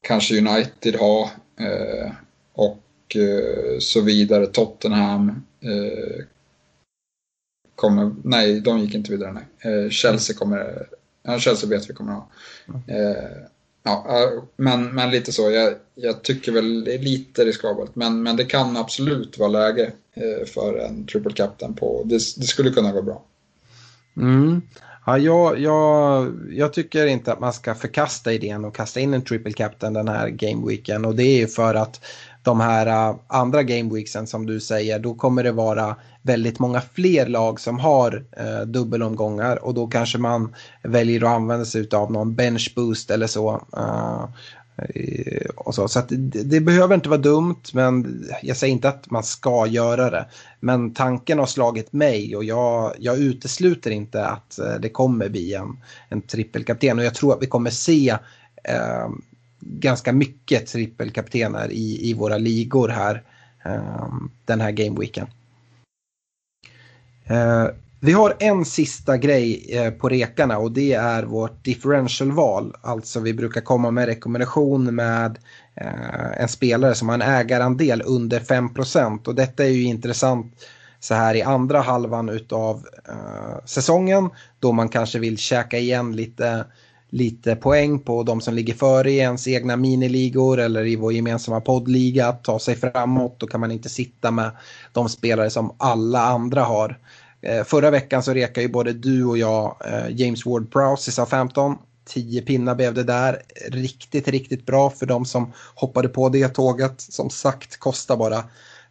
[0.00, 1.30] kanske United ha
[1.60, 2.10] eh,
[2.52, 4.46] och eh, så vidare.
[4.46, 5.44] Tottenham
[7.74, 9.90] kommer, nej, de gick inte vidare, nej.
[9.90, 10.86] Chelsea kommer
[11.26, 12.94] Ja, Chelsea vet vi kommer att ha.
[12.94, 13.36] Eh,
[13.82, 15.50] ja, eh, men, men lite så.
[15.50, 17.96] Jag, jag, tycker väl det är lite riskabelt.
[17.96, 22.02] Men, men det kan absolut vara läge eh, för en triple captain på.
[22.04, 23.22] Det, det skulle kunna gå bra.
[24.16, 24.62] Mm.
[25.06, 29.22] Ja, jag, jag, jag tycker inte att man ska förkasta idén och kasta in en
[29.22, 31.04] triple captain den här gameweeken.
[31.04, 32.04] Och det är för att
[32.44, 37.26] de här uh, andra gameweeksen som du säger, då kommer det vara väldigt många fler
[37.26, 42.34] lag som har uh, dubbelomgångar och då kanske man väljer att använda sig av någon
[42.34, 43.66] bench boost eller så.
[43.76, 44.26] Uh,
[45.56, 49.22] och så så det, det, behöver inte vara dumt, men jag säger inte att man
[49.22, 50.26] ska göra det.
[50.60, 55.78] Men tanken har slagit mig och jag, jag utesluter inte att det kommer bli en,
[56.08, 56.98] en trippelkapten.
[56.98, 58.16] Och jag tror att vi kommer se
[58.64, 59.08] eh,
[59.66, 63.22] ganska mycket trippelkaptener i, i våra ligor här
[63.64, 65.26] ehm, den här gameweeken.
[67.24, 67.66] Eh,
[68.00, 72.76] vi har en sista grej eh, på rekarna och det är vårt differentialval.
[72.82, 75.38] Alltså vi brukar komma med rekommendation med
[75.74, 78.68] eh, en spelare som har en ägarandel under 5
[79.26, 80.66] och detta är ju intressant
[81.00, 82.86] så här i andra halvan utav
[83.64, 86.64] säsongen då man kanske vill käka igen lite
[87.14, 91.60] lite poäng på de som ligger före i ens egna miniligor eller i vår gemensamma
[91.60, 93.40] poddliga, att ta sig framåt.
[93.40, 94.50] Då kan man inte sitta med
[94.92, 96.98] de spelare som alla andra har.
[97.40, 101.76] Eh, förra veckan så rekade ju både du och jag eh, James Ward-Prowse i SA-15.
[102.04, 103.42] 10 pinnar blev det där.
[103.70, 107.00] Riktigt, riktigt bra för de som hoppade på det tåget.
[107.00, 108.38] Som sagt kostar bara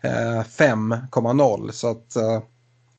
[0.01, 2.17] eh, 5,0 så att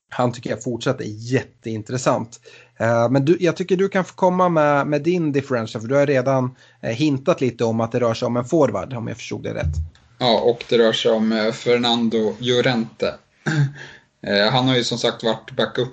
[0.09, 2.41] han tycker jag fortsatt är jätteintressant.
[2.79, 5.95] Eh, men du, jag tycker du kan få komma med, med din differential för du
[5.95, 9.16] har redan eh, hintat lite om att det rör sig om en forward om jag
[9.16, 9.75] förstod det rätt.
[10.18, 13.14] Ja, och det rör sig om eh, Fernando Llorente.
[14.53, 15.89] Han har ju som sagt varit backup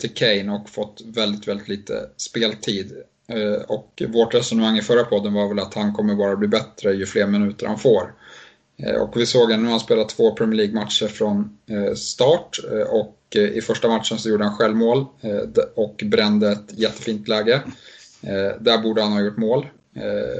[0.00, 2.92] till Kane och fått väldigt, väldigt lite speltid.
[3.66, 7.06] Och vårt resonemang i förra podden var väl att han kommer bara bli bättre ju
[7.06, 8.12] fler minuter han får.
[8.76, 12.58] Eh, och vi såg att nu har han spelat två Premier League-matcher från eh, start
[12.72, 15.06] eh, och i första matchen så gjorde han självmål
[15.74, 17.62] och brände ett jättefint läge.
[18.60, 19.66] Där borde han ha gjort mål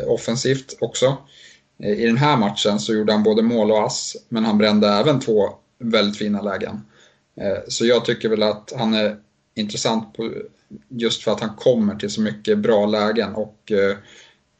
[0.06, 1.16] offensivt också.
[1.78, 5.20] I den här matchen så gjorde han både mål och ass, men han brände även
[5.20, 6.80] två väldigt fina lägen.
[7.68, 9.16] Så jag tycker väl att han är
[9.54, 10.16] intressant
[10.88, 13.72] just för att han kommer till så mycket bra lägen och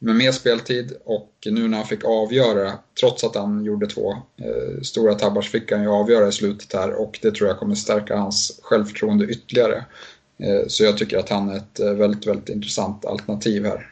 [0.05, 4.82] med mer speltid och nu när han fick avgöra, trots att han gjorde två eh,
[4.82, 7.74] stora tabbar, så fick han ju avgöra i slutet här och det tror jag kommer
[7.74, 9.84] stärka hans självförtroende ytterligare.
[10.38, 13.90] Eh, så jag tycker att han är ett eh, väldigt, väldigt intressant alternativ här.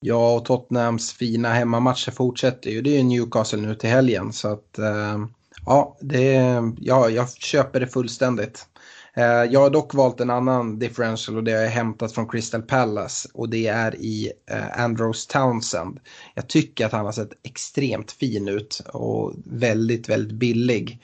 [0.00, 2.82] Ja, och Tottenhams fina hemmamatcher fortsätter ju.
[2.82, 5.18] Det är ju Newcastle nu till helgen så att eh,
[5.66, 6.34] ja, det,
[6.80, 8.66] ja, jag köper det fullständigt.
[9.14, 12.62] Eh, jag har dock valt en annan differential och det har jag hämtat från Crystal
[12.62, 16.00] Palace och det är i eh, Townsend.
[16.34, 21.02] Jag tycker att han har sett extremt fin ut och väldigt, väldigt billig.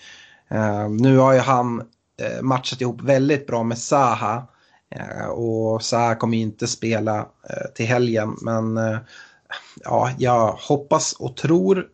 [0.48, 1.80] Eh, nu har ju han
[2.20, 4.46] eh, matchat ihop väldigt bra med Saha
[4.90, 8.78] eh, och Saha kommer ju inte spela eh, till helgen men
[9.84, 11.88] ja, jag hoppas och tror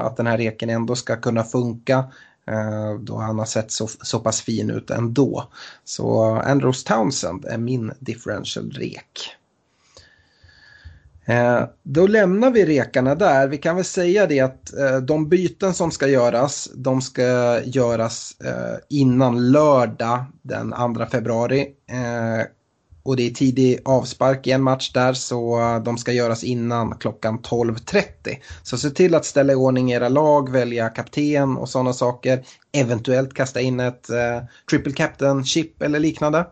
[0.00, 2.04] att den här reken ändå ska kunna funka.
[2.46, 5.48] Eh, då han har sett så, så pass fin ut ändå.
[5.84, 9.36] Så Andrews Townsend är min differential-rek.
[11.26, 13.48] Eh, då lämnar vi rekarna där.
[13.48, 18.36] Vi kan väl säga det att eh, de byten som ska göras, de ska göras
[18.44, 22.46] eh, innan lördag den 2 februari eh,
[23.04, 26.98] och det är tidig avspark i en match där så eh, de ska göras innan
[26.98, 28.02] klockan 12.30.
[28.62, 32.44] Så se till att ställa i ordning era lag, välja kapten och sådana saker.
[32.72, 36.46] Eventuellt kasta in ett eh, triple captain chip eller liknande.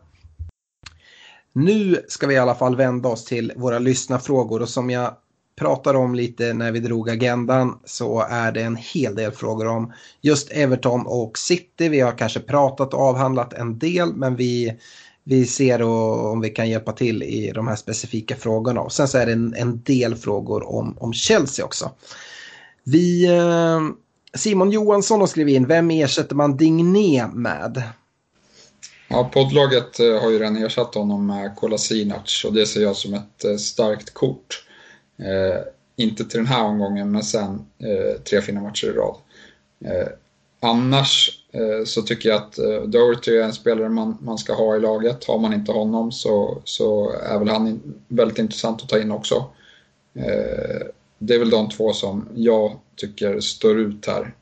[1.52, 5.14] Nu ska vi i alla fall vända oss till våra lyssnarfrågor och som jag
[5.58, 9.92] pratade om lite när vi drog agendan så är det en hel del frågor om
[10.20, 11.88] just Everton och City.
[11.88, 14.78] Vi har kanske pratat och avhandlat en del men vi
[15.24, 18.80] vi ser om vi kan hjälpa till i de här specifika frågorna.
[18.80, 21.90] Och sen så är det en, en del frågor om, om Chelsea också.
[22.84, 23.80] Vi, eh,
[24.34, 27.82] Simon Johansson har skrivit in, vem ersätter man Digné med?
[29.08, 33.14] Ja, poddlaget eh, har ju redan ersatt honom med Kolasinac och det ser jag som
[33.14, 34.64] ett eh, starkt kort.
[35.18, 35.60] Eh,
[35.96, 39.16] inte till den här omgången, men sen eh, tre fina matcher i rad.
[39.84, 40.08] Eh,
[40.62, 44.76] annars Eh, så tycker jag att eh, Doherty är en spelare man, man ska ha
[44.76, 45.24] i laget.
[45.24, 49.44] Har man inte honom så, så är väl han väldigt intressant att ta in också.
[50.14, 50.86] Eh,
[51.18, 54.34] det är väl de två som jag tycker står ut här.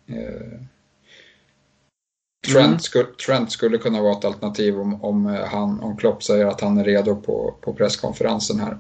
[2.47, 2.79] Trent, mm.
[2.79, 6.79] skulle, Trent skulle kunna vara ett alternativ om, om, han, om Klopp säger att han
[6.79, 8.79] är redo på, på presskonferensen här.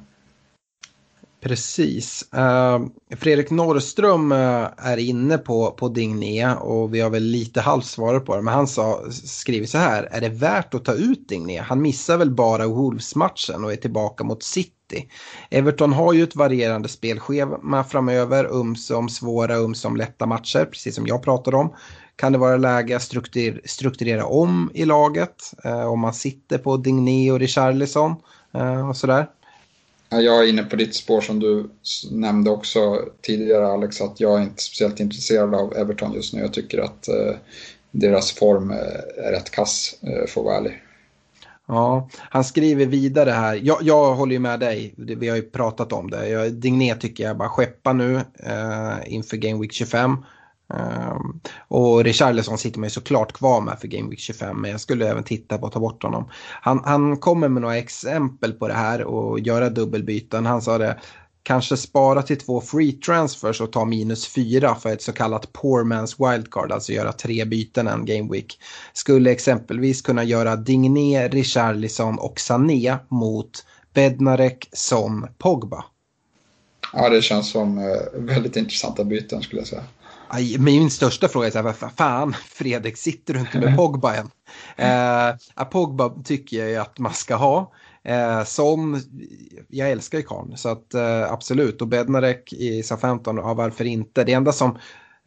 [1.41, 2.29] Precis.
[2.37, 2.87] Uh,
[3.17, 8.37] Fredrik Norrström uh, är inne på, på Digné och vi har väl lite halvsvaret på
[8.37, 8.43] det.
[8.43, 11.61] Men han sa, skriver så här, är det värt att ta ut Digné?
[11.61, 15.11] Han missar väl bara Wolves-matchen och är tillbaka mot City.
[15.51, 21.23] Everton har ju ett varierande spelschema framöver, ömsom svåra, ömsom lätta matcher, precis som jag
[21.23, 21.75] pratade om.
[22.17, 26.77] Kan det vara läge att struktur, strukturera om i laget eh, om man sitter på
[26.77, 28.15] Digné och Richarlison
[28.89, 29.27] och sådär?
[30.11, 31.71] Jag är inne på ditt spår som du
[32.11, 36.41] nämnde också tidigare Alex, att jag är inte speciellt intresserad av Everton just nu.
[36.41, 37.35] Jag tycker att eh,
[37.91, 40.83] deras form eh, är rätt kass, eh, för att vara ärlig.
[41.67, 43.61] Ja, han skriver vidare här.
[43.63, 46.29] Jag, jag håller ju med dig, vi har ju pratat om det.
[46.29, 50.17] Jag, Digné tycker jag bara skeppa nu eh, inför Game Week 25.
[50.75, 54.81] Um, och Richarlison sitter man ju såklart kvar med för Game Week 25 men jag
[54.81, 56.29] skulle även titta på att ta bort honom.
[56.63, 60.47] Han, han kommer med några exempel på det här och göra dubbelbyten.
[60.47, 60.99] Han sa det,
[61.43, 65.85] kanske spara till två free transfers och ta minus fyra för ett så kallat poor
[65.85, 68.59] man's wildcard, alltså göra tre byten en game week.
[68.93, 73.65] Skulle exempelvis kunna göra Digné, Richarlison och Sané mot
[73.95, 75.85] Bednarek, Son, Pogba.
[76.93, 79.85] Ja, det känns som eh, väldigt intressanta byten skulle jag säga.
[80.59, 84.31] Min största fråga är så här, vad fan Fredrik, sitter du inte med Pogba än?
[84.77, 87.73] Eh, Pogba tycker jag att man ska ha.
[88.05, 89.03] Eh, som,
[89.69, 91.83] jag älskar ju karln, så att eh, absolut.
[91.83, 94.25] Och Bednarek i SA-15, ja varför inte?
[94.25, 94.79] Det enda som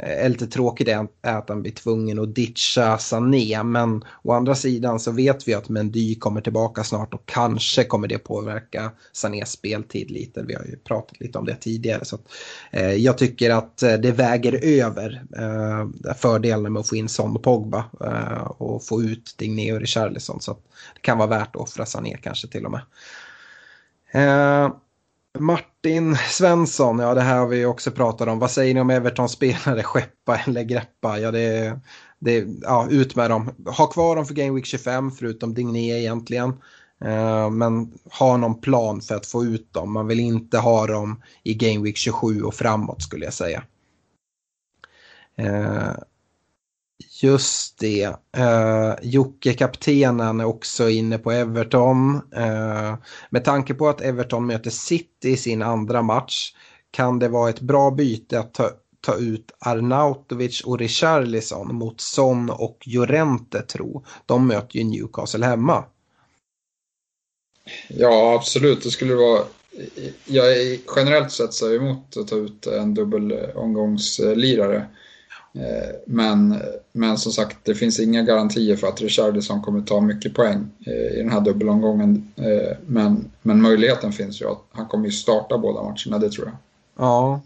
[0.04, 3.64] Eh, är lite tråkigt är att han blir tvungen att ditcha Sané.
[3.64, 8.08] Men å andra sidan så vet vi att Mendy kommer tillbaka snart och kanske kommer
[8.08, 10.44] det påverka Sanés speltid lite.
[10.44, 12.06] Vi har ju pratat lite om det tidigare.
[12.06, 12.22] Så att,
[12.72, 17.36] eh, jag tycker att eh, det väger över eh, fördelen med att få in Son
[17.36, 20.42] och Pogba eh, och få ut Digné och Richarlison.
[20.42, 20.60] Så att
[20.94, 22.82] det kan vara värt att offra Sané kanske till och med.
[24.14, 24.74] Eh,
[25.40, 28.40] Martin Svensson, ja det här har vi också pratat om.
[28.40, 31.20] Vad säger ni om Everton-spelare, skeppa eller greppa?
[31.20, 31.80] Ja, det,
[32.20, 33.50] det, ja, ut med dem.
[33.78, 36.50] Ha kvar dem för Game Week 25, förutom Digné egentligen.
[37.06, 39.94] Eh, men ha någon plan för att få ut dem.
[39.94, 43.64] Man vill inte ha dem i Game Week 27 och framåt skulle jag säga.
[45.38, 45.92] Eh,
[47.10, 48.08] Just det.
[48.38, 52.16] Uh, Jocke, kaptenen, är också inne på Everton.
[52.16, 52.96] Uh,
[53.30, 56.54] med tanke på att Everton möter City i sin andra match
[56.92, 58.70] kan det vara ett bra byte att ta,
[59.02, 64.06] ta ut Arnautovic och Richarlison mot Son och Jorente tro.
[64.26, 65.86] De möter ju Newcastle hemma.
[67.88, 68.84] Ja, absolut.
[68.84, 69.44] Det skulle vara...
[70.26, 74.76] Jag är generellt sett så är jag emot att ta ut en dubbelomgångslirare.
[74.76, 74.84] Eh,
[75.56, 76.56] Eh, men,
[76.92, 81.14] men som sagt, det finns inga garantier för att Richardison kommer ta mycket poäng eh,
[81.14, 82.32] i den här dubbelomgången.
[82.36, 86.56] Eh, men, men möjligheten finns ju att han kommer starta båda matcherna, det tror jag.
[86.98, 87.42] Ja,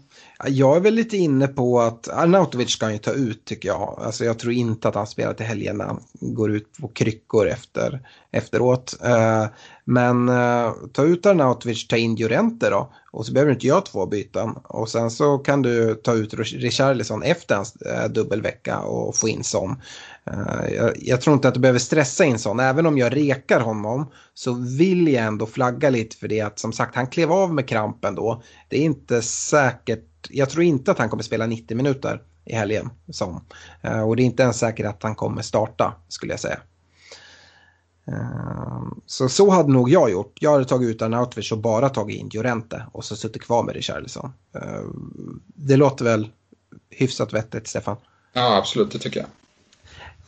[0.46, 4.00] jag är väl lite inne på att Arnautovic ska han ju ta ut tycker jag.
[4.02, 7.48] Alltså jag tror inte att han spelar till helgen när han går ut på kryckor
[7.48, 8.96] efter, efteråt.
[9.04, 9.46] Eh,
[9.84, 12.92] men eh, ta ut Arnautovic, ta in Llorente då.
[13.10, 14.50] Och så behöver du inte göra två byten.
[14.64, 19.44] Och sen så kan du ta ut Richarlison efter hans eh, dubbelvecka och få in
[19.44, 19.76] sån.
[20.32, 22.60] Eh, jag, jag, tror inte att du behöver stressa in sån.
[22.60, 26.72] Även om jag rekar honom så vill jag ändå flagga lite för det att som
[26.72, 28.42] sagt han klev av med krampen då.
[28.68, 30.04] Det är inte säkert.
[30.30, 32.90] Jag tror inte att han kommer spela 90 minuter i helgen.
[33.10, 33.44] Som.
[33.82, 36.60] Eh, och det är inte ens säkert att han kommer starta skulle jag säga.
[38.08, 40.36] Eh, så så hade nog jag gjort.
[40.40, 43.74] Jag hade tagit ut Arnautovic och bara tagit in Llorente och så suttit kvar med
[43.74, 44.32] Richarlison.
[45.46, 46.28] Det låter väl
[46.90, 47.96] hyfsat vettigt, Stefan?
[48.32, 49.28] Ja, absolut, det tycker jag.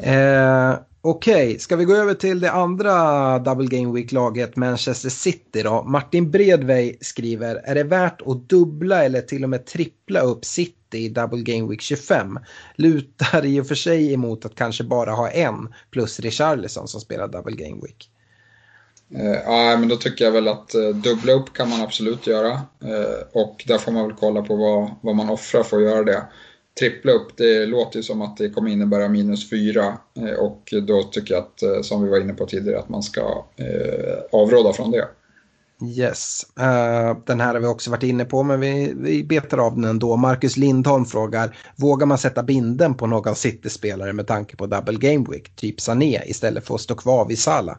[0.03, 1.59] Eh, Okej, okay.
[1.59, 5.83] ska vi gå över till det andra Double Game Week-laget, Manchester City då?
[5.83, 10.99] Martin Bredvej skriver, är det värt att dubbla eller till och med trippla upp City
[10.99, 12.39] i Double Game Week 25?
[12.75, 17.29] Lutar i och för sig emot att kanske bara ha en plus Richarlison som spelar
[17.29, 18.11] Double Game Week.
[19.15, 22.53] Eh, ja, men då tycker jag väl att eh, dubbla upp kan man absolut göra.
[22.85, 26.03] Eh, och där får man väl kolla på vad, vad man offrar för att göra
[26.03, 26.23] det
[26.81, 31.03] trippla upp, det låter ju som att det kommer innebära minus fyra eh, och då
[31.03, 34.73] tycker jag att, eh, som vi var inne på tidigare, att man ska eh, avråda
[34.73, 35.09] från det.
[35.99, 36.47] Yes,
[37.27, 40.17] den här har vi också varit inne på men vi, vi betar av den ändå.
[40.17, 45.27] Marcus Lindholm frågar, vågar man sätta binden på någon City-spelare med tanke på double game
[45.31, 47.77] week, typ Sané, istället för att stå kvar vid Salah?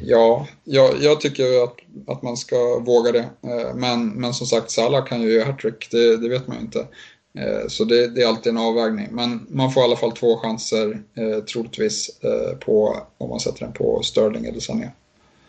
[0.00, 3.28] Ja, jag, jag, tycker att, att man ska våga det.
[3.74, 6.86] Men, men som sagt, Salah kan ju göra hattrick, det, det vet man ju inte.
[7.38, 9.08] Eh, så det, det, är alltid en avvägning.
[9.10, 13.64] Men man får i alla fall två chanser eh, troligtvis eh, på om man sätter
[13.64, 14.90] den på Sterling eller Sané.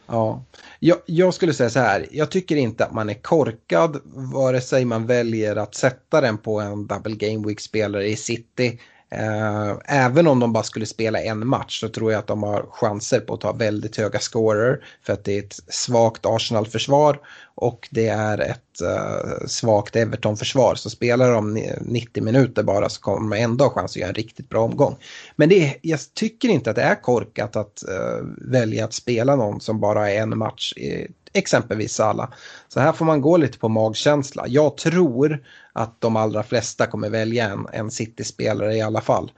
[0.08, 0.44] Ja,
[0.80, 2.08] jag, jag, skulle säga så här.
[2.12, 4.02] Jag tycker inte att man är korkad
[4.34, 8.68] vare sig man väljer att sätta den på en double game week spelare i city
[8.68, 12.44] Eh, Eh, även om de bara skulle spela en match så tror jag att de
[12.44, 17.20] har chanser på att ta väldigt höga scorer för att det är ett svagt Arsenal-försvar
[17.56, 20.76] och det är ett uh, svagt Everton-försvar.
[20.76, 24.16] Så spelar de 90 minuter bara så kommer de ändå ha chans att göra en
[24.16, 24.96] riktigt bra omgång.
[25.36, 29.36] Men det är, jag tycker inte att det är korkat att uh, välja att spela
[29.36, 32.34] någon som bara är en match, i, exempelvis Sala.
[32.68, 34.48] Så här får man gå lite på magkänsla.
[34.48, 35.44] Jag tror
[35.74, 39.32] att de allra flesta kommer välja en, en City-spelare i alla fall.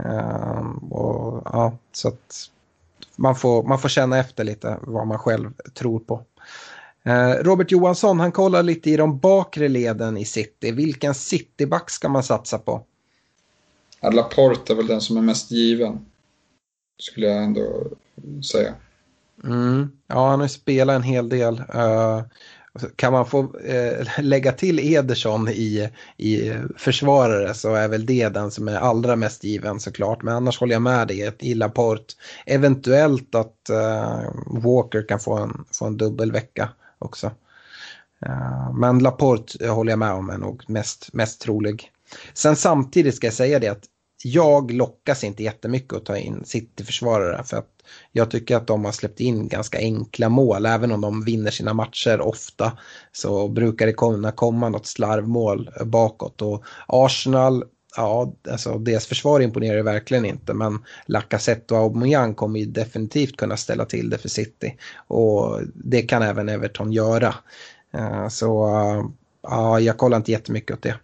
[0.00, 2.50] Uh, och, ja, så att
[3.16, 6.22] man får, man får känna efter lite vad man själv tror på.
[7.02, 10.72] Ehm, Robert Johansson, han kollar lite i de bakre leden i City.
[10.72, 12.82] Vilken Cityback ska man satsa på?
[14.12, 16.06] Laporte är väl den som är mest given.
[16.98, 17.86] Skulle jag ändå
[18.52, 18.74] säga.
[19.44, 19.90] Mm.
[20.06, 21.62] Ja, han har spelat en hel del.
[21.74, 22.22] Uh,
[22.96, 28.50] kan man få uh, lägga till Ederson i, i försvarare så är väl det den
[28.50, 30.22] som är allra mest given såklart.
[30.22, 32.14] Men annars håller jag med dig i Laporte.
[32.46, 37.30] Eventuellt att uh, Walker kan få en, få en dubbelvecka också.
[38.74, 41.90] Men Laporte håller jag med om är nog mest, mest trolig.
[42.34, 43.84] Sen samtidigt ska jag säga det att
[44.24, 47.73] jag lockas inte jättemycket att ta in City-försvarare för att
[48.12, 50.66] jag tycker att de har släppt in ganska enkla mål.
[50.66, 52.78] Även om de vinner sina matcher ofta
[53.12, 56.42] så brukar det kunna komma något slarvmål bakåt.
[56.42, 57.64] Och Arsenal
[57.96, 63.56] ja, alltså deras försvar imponerar verkligen inte men Lacazette och Aubameyang kommer ju definitivt kunna
[63.56, 67.34] ställa till det för City och det kan även Everton göra.
[67.94, 69.04] Eh, så eh,
[69.42, 70.96] ja, jag kollar inte jättemycket åt det.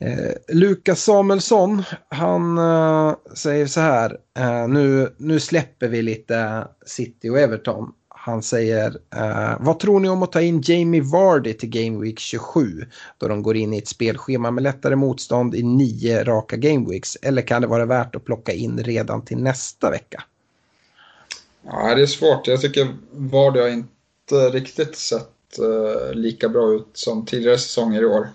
[0.00, 7.28] Eh, Lukas Samuelsson, han eh, säger så här, Eh, nu, nu släpper vi lite City
[7.28, 7.92] och Everton
[8.28, 12.18] han säger, eh, vad tror ni om att ta in Jamie Vardy till Game Week
[12.18, 12.84] 27?
[13.18, 17.16] Då de går in i ett spelschema med lättare motstånd i nio raka Game Weeks.
[17.22, 20.24] Eller kan det vara värt att plocka in redan till nästa vecka?
[21.62, 22.46] Ja, det är svårt.
[22.46, 28.06] Jag tycker Vardy har inte riktigt sett eh, lika bra ut som tidigare säsonger i
[28.06, 28.28] år.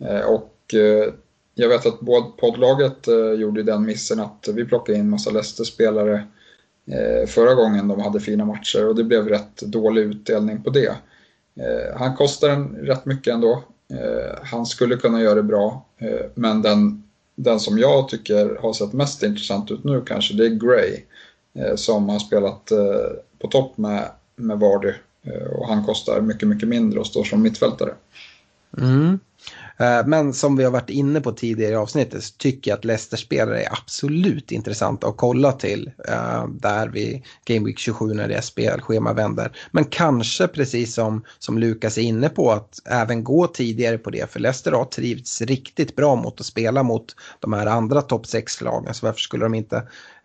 [0.00, 1.12] Eh, och Eh,
[1.54, 2.00] jag vet att
[2.36, 6.26] poddlaget eh, gjorde den missen att vi plockade in massa Leicester-spelare
[6.86, 10.94] eh, förra gången de hade fina matcher och det blev rätt dålig utdelning på det.
[11.96, 13.62] Han kostar en rätt mycket ändå.
[14.42, 15.86] Han skulle kunna göra det bra,
[16.34, 20.50] men den, den som jag tycker har sett mest intressant ut nu kanske, det är
[20.50, 21.02] Gray.
[21.76, 22.72] Som har spelat
[23.38, 24.92] på topp med, med Vardy
[25.50, 27.94] och han kostar mycket, mycket mindre och står som mittfältare.
[28.78, 29.18] Mm.
[29.78, 32.84] Eh, men som vi har varit inne på tidigare i avsnittet så tycker jag att
[32.84, 38.34] Leicester-spelare är absolut intressanta att kolla till uh, där vi Game Week 27 när det
[38.34, 39.56] är spelschema vänder.
[39.70, 44.30] Men kanske precis som, som Lukas är inne på att även gå tidigare på det
[44.30, 48.94] för Leicester har trivts riktigt bra mot att spela mot de här andra topp 6-lagen
[48.94, 49.76] så varför skulle de inte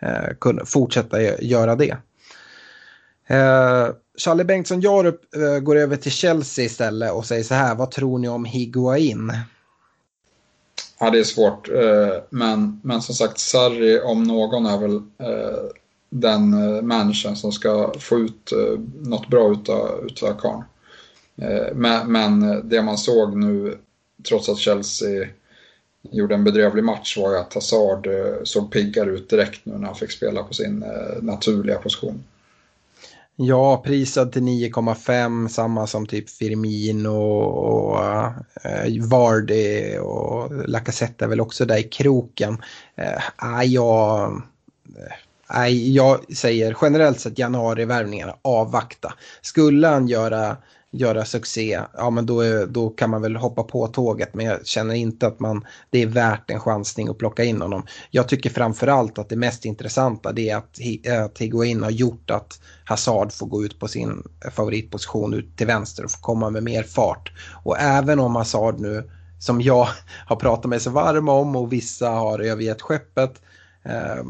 [0.04, 1.98] uh, kunna fortsätta göra det?
[3.32, 7.92] Uh, Charlie Bengtsson Jarup eh, går över till Chelsea istället och säger så här, vad
[7.92, 9.34] tror ni om Higuain?
[11.00, 11.70] Ja, det är svårt.
[11.70, 15.64] Eh, men, men som sagt, Sarri om någon är väl eh,
[16.10, 16.50] den
[16.88, 18.54] människan som ska få ut
[19.02, 20.64] något bra utav, utav karln.
[21.74, 23.78] Men, men det man såg nu,
[24.30, 25.28] trots att Chelsea
[26.12, 28.08] gjorde en bedrövlig match, var ju att Hazard
[28.44, 30.86] såg piggare ut direkt nu när han fick spela på sin
[31.22, 32.24] naturliga position.
[33.36, 38.06] Ja, prisad till 9,5, samma som typ Firmino och, och
[38.66, 42.62] eh, Vardy och Lacazette är väl också där i kroken.
[42.96, 44.32] Eh, jag,
[45.56, 49.14] eh, jag säger generellt sett januarivärvningarna, avvakta.
[49.42, 50.58] Skulle han göra
[50.92, 54.34] göra succé, ja men då, är, då kan man väl hoppa på tåget.
[54.34, 57.86] Men jag känner inte att man, det är värt en chansning att plocka in honom.
[58.10, 60.80] Jag tycker framförallt att det mest intressanta det är att,
[61.26, 66.04] att Higuain har gjort att Hazard får gå ut på sin favoritposition ut till vänster
[66.04, 67.32] och få komma med mer fart.
[67.64, 69.88] Och även om Hazard nu, som jag
[70.26, 73.42] har pratat mig så varm om och vissa har övergett skeppet,
[73.86, 74.24] eh,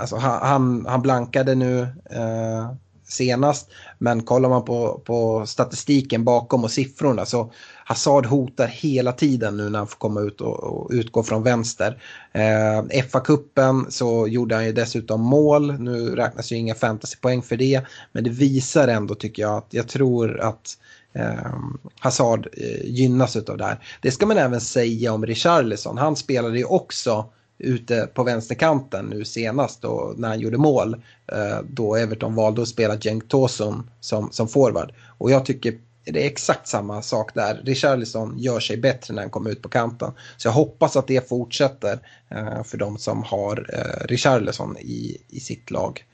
[0.00, 1.80] alltså han, han blankade nu
[2.10, 2.72] eh,
[3.04, 3.70] senast.
[3.98, 7.52] Men kollar man på, på statistiken bakom och siffrorna så
[7.84, 12.02] Hazard hotar hela tiden nu när han får komma ut och, och utgå från vänster.
[12.32, 15.72] Eh, FA-cupen så gjorde han ju dessutom mål.
[15.80, 17.82] Nu räknas ju inga fantasypoäng för det.
[18.12, 20.78] Men det visar ändå tycker jag att jag tror att
[21.12, 21.54] eh,
[21.98, 23.78] Hazard eh, gynnas av det här.
[24.02, 25.98] Det ska man även säga om Richarlison.
[25.98, 31.02] Han spelade ju också ute på vänsterkanten nu senast då, när han gjorde mål.
[31.32, 34.92] Eh, då Everton valde att spela Cenk Tosun som, som forward.
[35.18, 37.60] Och jag tycker det är exakt samma sak där.
[37.64, 40.12] Richarlison gör sig bättre när han kommer ut på kanten.
[40.36, 41.98] Så jag hoppas att det fortsätter
[42.28, 46.04] eh, för de som har eh, Richarlison i, i sitt lag.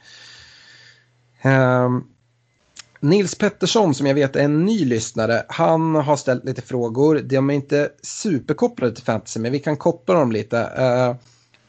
[1.43, 2.05] Ehm,
[3.01, 7.21] Nils Pettersson som jag vet är en ny lyssnare, han har ställt lite frågor.
[7.25, 10.57] De är inte superkopplade till fantasy men vi kan koppla dem lite.
[10.57, 11.17] Uh,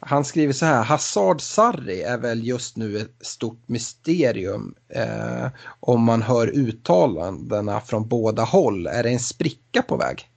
[0.00, 5.48] han skriver så här, Hazard Sarri är väl just nu ett stort mysterium uh,
[5.80, 8.86] om man hör uttalandena från båda håll.
[8.86, 10.28] Är det en spricka på väg?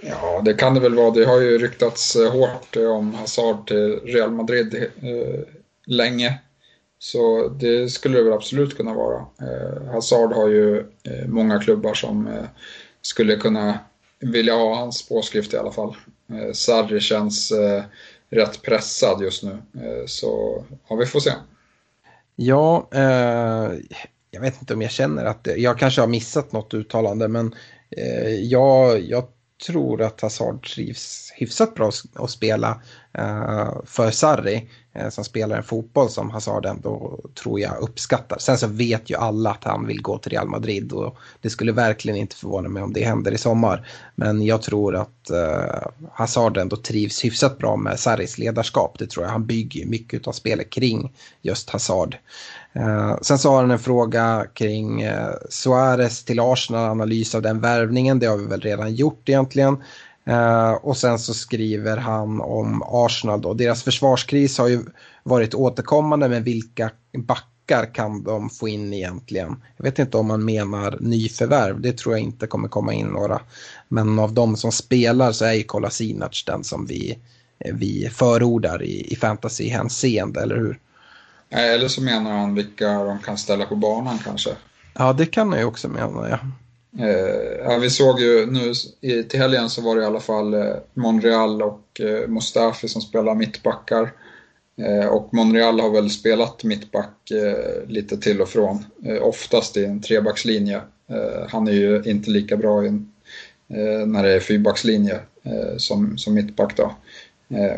[0.00, 1.10] Ja, det kan det väl vara.
[1.10, 5.40] Det har ju ryktats eh, hårt om Hazard till Real Madrid eh,
[5.86, 6.38] länge.
[6.98, 9.26] Så det skulle det väl absolut kunna vara.
[9.40, 12.44] Eh, Hazard har ju eh, många klubbar som eh,
[13.02, 13.78] skulle kunna
[14.20, 15.96] vilja ha hans påskrift i alla fall.
[16.32, 17.84] Eh, Sarri känns eh,
[18.30, 19.50] rätt pressad just nu.
[19.74, 21.32] Eh, så ja, vi får se.
[22.36, 23.72] Ja, eh,
[24.30, 27.54] jag vet inte om jag känner att jag kanske har missat något uttalande men
[27.90, 29.24] eh, jag, jag
[29.66, 32.82] tror att Hazard trivs hyfsat bra att spela
[33.18, 38.38] Eh, för Sarri eh, som spelar en fotboll som Hazard ändå tror jag uppskattar.
[38.38, 41.72] Sen så vet ju alla att han vill gå till Real Madrid och det skulle
[41.72, 43.88] verkligen inte förvåna mig om det händer i sommar.
[44.14, 48.98] Men jag tror att eh, Hazard ändå trivs hyfsat bra med Sarris ledarskap.
[48.98, 49.32] Det tror jag.
[49.32, 51.12] Han bygger mycket av spelet kring
[51.42, 52.16] just Hazard.
[53.22, 58.18] Sen så har han en fråga kring uh, Suarez till Arsenal, analys av den värvningen.
[58.18, 59.76] Det har vi väl redan gjort egentligen.
[60.30, 63.54] Uh, och sen så skriver han om Arsenal då.
[63.54, 64.84] Deras försvarskris har ju
[65.22, 69.62] varit återkommande men vilka backar kan de få in egentligen?
[69.76, 73.40] Jag vet inte om man menar nyförvärv, det tror jag inte kommer komma in några.
[73.88, 77.18] Men av de som spelar så är ju Kolasinac den som vi,
[77.58, 80.78] vi förordar i, i fantasy-hänseende, eller hur?
[81.50, 84.50] Eller så menar han vilka de kan ställa på banan kanske.
[84.94, 86.38] Ja, det kan han ju också mena, ja.
[86.98, 90.54] Eh, ja, vi såg ju nu i, till helgen så var det i alla fall
[90.54, 94.12] eh, Monreal och eh, Mustafi som spelar mittbackar.
[94.78, 99.84] Eh, och Monreal har väl spelat mittback eh, lite till och från, eh, oftast i
[99.84, 100.76] en trebackslinje.
[101.10, 103.12] Eh, han är ju inte lika bra en,
[103.68, 106.94] eh, när det är fyrbackslinje eh, som, som mittback då.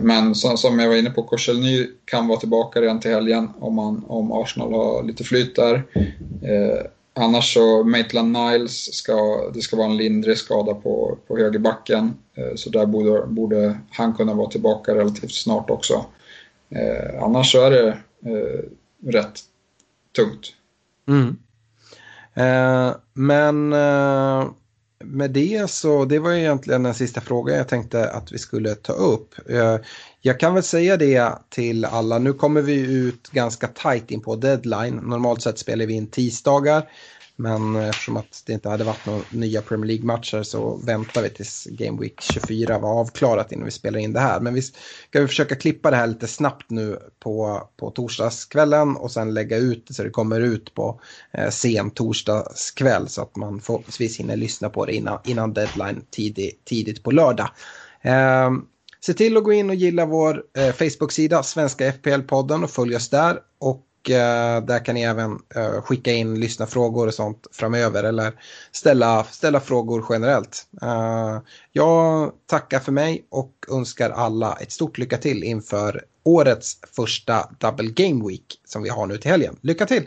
[0.00, 3.74] Men som, som jag var inne på, Korselny kan vara tillbaka redan till helgen om,
[3.74, 5.84] man, om Arsenal har lite flyt där.
[7.18, 12.14] Annars så Maitland Niles ska, det ska vara en lindrig skada på, på högerbacken.
[12.34, 16.04] Eh, så där borde, borde han kunna vara tillbaka relativt snart också.
[16.70, 17.88] Eh, annars så är det
[18.26, 18.64] eh,
[19.12, 19.40] rätt
[20.16, 20.52] tungt.
[21.08, 21.36] Mm.
[22.34, 24.50] Eh, men eh,
[25.04, 28.92] med det så, det var egentligen den sista frågan jag tänkte att vi skulle ta
[28.92, 29.34] upp.
[29.50, 29.76] Eh,
[30.20, 34.36] jag kan väl säga det till alla, nu kommer vi ut ganska tajt in på
[34.36, 34.96] deadline.
[34.96, 36.88] Normalt sett spelar vi in tisdagar.
[37.40, 41.66] Men eftersom att det inte hade varit några nya Premier League-matcher så väntar vi tills
[41.70, 44.40] Game Week 24 var avklarat innan vi spelar in det här.
[44.40, 49.34] Men vi ska försöka klippa det här lite snabbt nu på, på torsdagskvällen och sen
[49.34, 51.00] lägga ut det så det kommer ut på
[51.32, 56.64] eh, sen torsdagskväll så att man förhoppningsvis hinner lyssna på det innan, innan deadline tidigt,
[56.64, 57.50] tidigt på lördag.
[58.02, 58.50] Eh,
[59.00, 63.08] se till att gå in och gilla vår eh, Facebook-sida Svenska FPL-podden och följ oss
[63.08, 63.38] där.
[63.58, 68.32] Och eh, där kan ni även eh, skicka in lyssna frågor och sånt framöver eller
[68.72, 70.66] ställa, ställa frågor generellt.
[70.82, 71.38] Eh,
[71.72, 77.90] jag tackar för mig och önskar alla ett stort lycka till inför årets första Double
[77.90, 79.56] Game Week som vi har nu till helgen.
[79.62, 80.06] Lycka till!